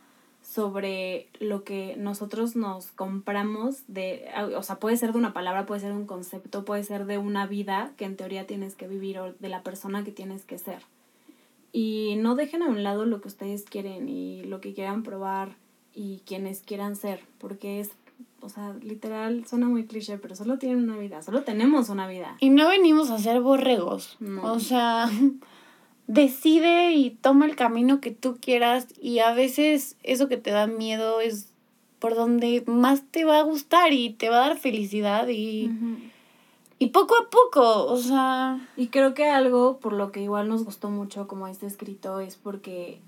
sobre 0.48 1.28
lo 1.40 1.62
que 1.62 1.94
nosotros 1.98 2.56
nos 2.56 2.90
compramos 2.92 3.82
de, 3.86 4.24
o 4.56 4.62
sea, 4.62 4.76
puede 4.76 4.96
ser 4.96 5.12
de 5.12 5.18
una 5.18 5.34
palabra, 5.34 5.66
puede 5.66 5.82
ser 5.82 5.90
de 5.90 5.98
un 5.98 6.06
concepto, 6.06 6.64
puede 6.64 6.84
ser 6.84 7.04
de 7.04 7.18
una 7.18 7.46
vida 7.46 7.92
que 7.98 8.06
en 8.06 8.16
teoría 8.16 8.46
tienes 8.46 8.74
que 8.74 8.88
vivir 8.88 9.18
o 9.18 9.34
de 9.34 9.48
la 9.50 9.62
persona 9.62 10.04
que 10.04 10.10
tienes 10.10 10.46
que 10.46 10.56
ser. 10.56 10.80
Y 11.70 12.16
no 12.16 12.34
dejen 12.34 12.62
a 12.62 12.68
un 12.68 12.82
lado 12.82 13.04
lo 13.04 13.20
que 13.20 13.28
ustedes 13.28 13.64
quieren 13.64 14.08
y 14.08 14.42
lo 14.44 14.62
que 14.62 14.72
quieran 14.72 15.02
probar 15.02 15.56
y 15.92 16.22
quienes 16.24 16.60
quieran 16.60 16.96
ser, 16.96 17.20
porque 17.36 17.80
es, 17.80 17.90
o 18.40 18.48
sea, 18.48 18.72
literal, 18.82 19.44
suena 19.46 19.68
muy 19.68 19.84
cliché, 19.84 20.16
pero 20.16 20.34
solo 20.34 20.56
tienen 20.56 20.78
una 20.78 20.96
vida, 20.96 21.20
solo 21.20 21.42
tenemos 21.42 21.90
una 21.90 22.08
vida. 22.08 22.38
Y 22.40 22.48
no 22.48 22.70
venimos 22.70 23.10
a 23.10 23.18
ser 23.18 23.42
borregos, 23.42 24.16
o 24.42 24.58
sea 24.60 25.10
decide 26.08 26.94
y 26.94 27.10
toma 27.10 27.46
el 27.46 27.54
camino 27.54 28.00
que 28.00 28.10
tú 28.10 28.38
quieras 28.40 28.88
y 29.00 29.20
a 29.20 29.32
veces 29.32 29.96
eso 30.02 30.26
que 30.26 30.38
te 30.38 30.50
da 30.50 30.66
miedo 30.66 31.20
es 31.20 31.52
por 32.00 32.14
donde 32.14 32.64
más 32.66 33.02
te 33.10 33.24
va 33.24 33.38
a 33.38 33.42
gustar 33.42 33.92
y 33.92 34.10
te 34.10 34.30
va 34.30 34.36
a 34.44 34.48
dar 34.48 34.58
felicidad 34.58 35.28
y, 35.28 35.70
y 36.78 36.88
poco 36.88 37.14
a 37.16 37.28
poco, 37.28 37.86
o 37.86 37.96
sea... 37.98 38.66
Y 38.76 38.88
creo 38.88 39.12
que 39.14 39.28
algo 39.28 39.78
por 39.78 39.92
lo 39.92 40.10
que 40.10 40.22
igual 40.22 40.48
nos 40.48 40.64
gustó 40.64 40.90
mucho 40.90 41.28
como 41.28 41.46
este 41.46 41.66
escrito 41.66 42.20
es 42.20 42.36
porque 42.36 43.00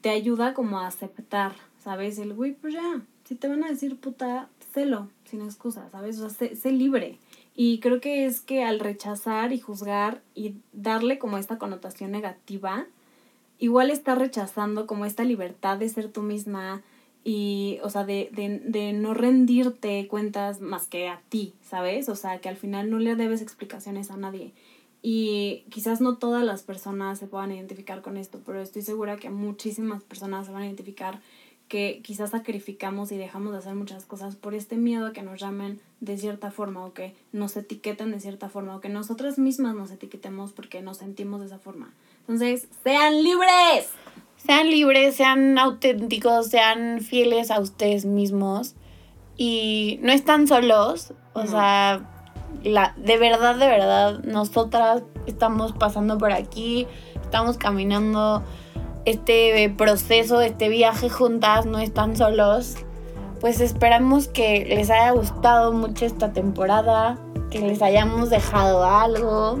te 0.00 0.10
ayuda 0.10 0.54
como 0.54 0.80
a 0.80 0.86
aceptar, 0.86 1.52
¿sabes? 1.84 2.18
El 2.18 2.32
güey, 2.32 2.52
pues 2.52 2.74
ya, 2.74 3.02
si 3.24 3.34
te 3.34 3.48
van 3.48 3.62
a 3.62 3.68
decir 3.68 3.96
puta, 3.96 4.48
celo, 4.72 5.08
sin 5.24 5.42
excusa, 5.42 5.88
¿sabes? 5.90 6.18
O 6.20 6.30
sea, 6.30 6.56
sé 6.56 6.72
libre. 6.72 7.18
Y 7.54 7.80
creo 7.80 8.00
que 8.00 8.26
es 8.26 8.40
que 8.40 8.64
al 8.64 8.80
rechazar 8.80 9.52
y 9.52 9.60
juzgar 9.60 10.22
y 10.34 10.56
darle 10.72 11.18
como 11.18 11.38
esta 11.38 11.58
connotación 11.58 12.10
negativa, 12.10 12.86
igual 13.58 13.90
está 13.90 14.14
rechazando 14.14 14.86
como 14.86 15.04
esta 15.04 15.24
libertad 15.24 15.78
de 15.78 15.88
ser 15.88 16.10
tú 16.10 16.22
misma 16.22 16.82
y, 17.24 17.78
o 17.82 17.90
sea, 17.90 18.04
de, 18.04 18.30
de, 18.32 18.58
de 18.64 18.92
no 18.92 19.14
rendirte 19.14 20.08
cuentas 20.08 20.60
más 20.60 20.86
que 20.86 21.08
a 21.08 21.20
ti, 21.28 21.54
¿sabes? 21.62 22.08
O 22.08 22.16
sea, 22.16 22.40
que 22.40 22.48
al 22.48 22.56
final 22.56 22.90
no 22.90 22.98
le 22.98 23.14
debes 23.14 23.42
explicaciones 23.42 24.10
a 24.10 24.16
nadie. 24.16 24.52
Y 25.02 25.64
quizás 25.70 26.00
no 26.00 26.16
todas 26.16 26.44
las 26.44 26.62
personas 26.62 27.18
se 27.18 27.26
puedan 27.26 27.52
identificar 27.52 28.02
con 28.02 28.16
esto, 28.16 28.40
pero 28.46 28.60
estoy 28.60 28.82
segura 28.82 29.16
que 29.16 29.30
muchísimas 29.30 30.02
personas 30.04 30.46
se 30.46 30.52
van 30.52 30.62
a 30.62 30.66
identificar 30.66 31.20
que 31.72 32.00
quizás 32.02 32.32
sacrificamos 32.32 33.12
y 33.12 33.16
dejamos 33.16 33.52
de 33.52 33.60
hacer 33.60 33.74
muchas 33.74 34.04
cosas 34.04 34.36
por 34.36 34.52
este 34.52 34.76
miedo 34.76 35.06
a 35.06 35.14
que 35.14 35.22
nos 35.22 35.40
llamen 35.40 35.80
de 36.00 36.18
cierta 36.18 36.50
forma 36.50 36.84
o 36.84 36.92
que 36.92 37.14
nos 37.32 37.56
etiqueten 37.56 38.10
de 38.10 38.20
cierta 38.20 38.50
forma 38.50 38.76
o 38.76 38.82
que 38.82 38.90
nosotras 38.90 39.38
mismas 39.38 39.74
nos 39.74 39.90
etiquetemos 39.90 40.52
porque 40.52 40.82
nos 40.82 40.98
sentimos 40.98 41.40
de 41.40 41.46
esa 41.46 41.58
forma. 41.58 41.88
Entonces, 42.20 42.68
sean 42.84 43.22
libres. 43.22 43.88
Sean 44.36 44.68
libres, 44.68 45.16
sean 45.16 45.58
auténticos, 45.58 46.48
sean 46.48 47.00
fieles 47.00 47.50
a 47.50 47.58
ustedes 47.58 48.04
mismos 48.04 48.74
y 49.38 49.98
no 50.02 50.12
están 50.12 50.48
solos, 50.48 51.14
o 51.32 51.46
sea, 51.46 52.06
la, 52.64 52.92
de 52.98 53.16
verdad, 53.16 53.54
de 53.54 53.66
verdad, 53.66 54.22
nosotras 54.24 55.04
estamos 55.26 55.72
pasando 55.72 56.18
por 56.18 56.32
aquí, 56.32 56.86
estamos 57.22 57.56
caminando 57.56 58.42
este 59.04 59.72
proceso, 59.76 60.40
este 60.40 60.68
viaje 60.68 61.08
juntas, 61.08 61.66
no 61.66 61.78
están 61.78 62.16
solos. 62.16 62.76
Pues 63.40 63.60
esperamos 63.60 64.28
que 64.28 64.64
les 64.64 64.90
haya 64.90 65.10
gustado 65.10 65.72
mucho 65.72 66.06
esta 66.06 66.32
temporada, 66.32 67.18
que 67.50 67.60
les 67.60 67.82
hayamos 67.82 68.30
dejado 68.30 68.84
algo. 68.84 69.58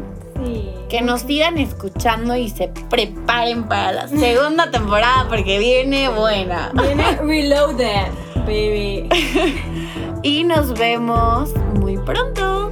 Que 0.88 1.02
nos 1.02 1.22
sigan 1.22 1.56
escuchando 1.56 2.34
y 2.34 2.48
se 2.48 2.68
preparen 2.90 3.68
para 3.68 3.92
la 3.92 4.08
segunda 4.08 4.70
temporada 4.70 5.26
porque 5.28 5.58
viene 5.58 6.08
buena. 6.08 6.72
Viene 6.74 7.16
reloaded, 7.18 8.08
baby. 8.44 9.08
y 10.22 10.44
nos 10.44 10.76
vemos 10.76 11.50
muy 11.78 11.96
pronto. 11.98 12.71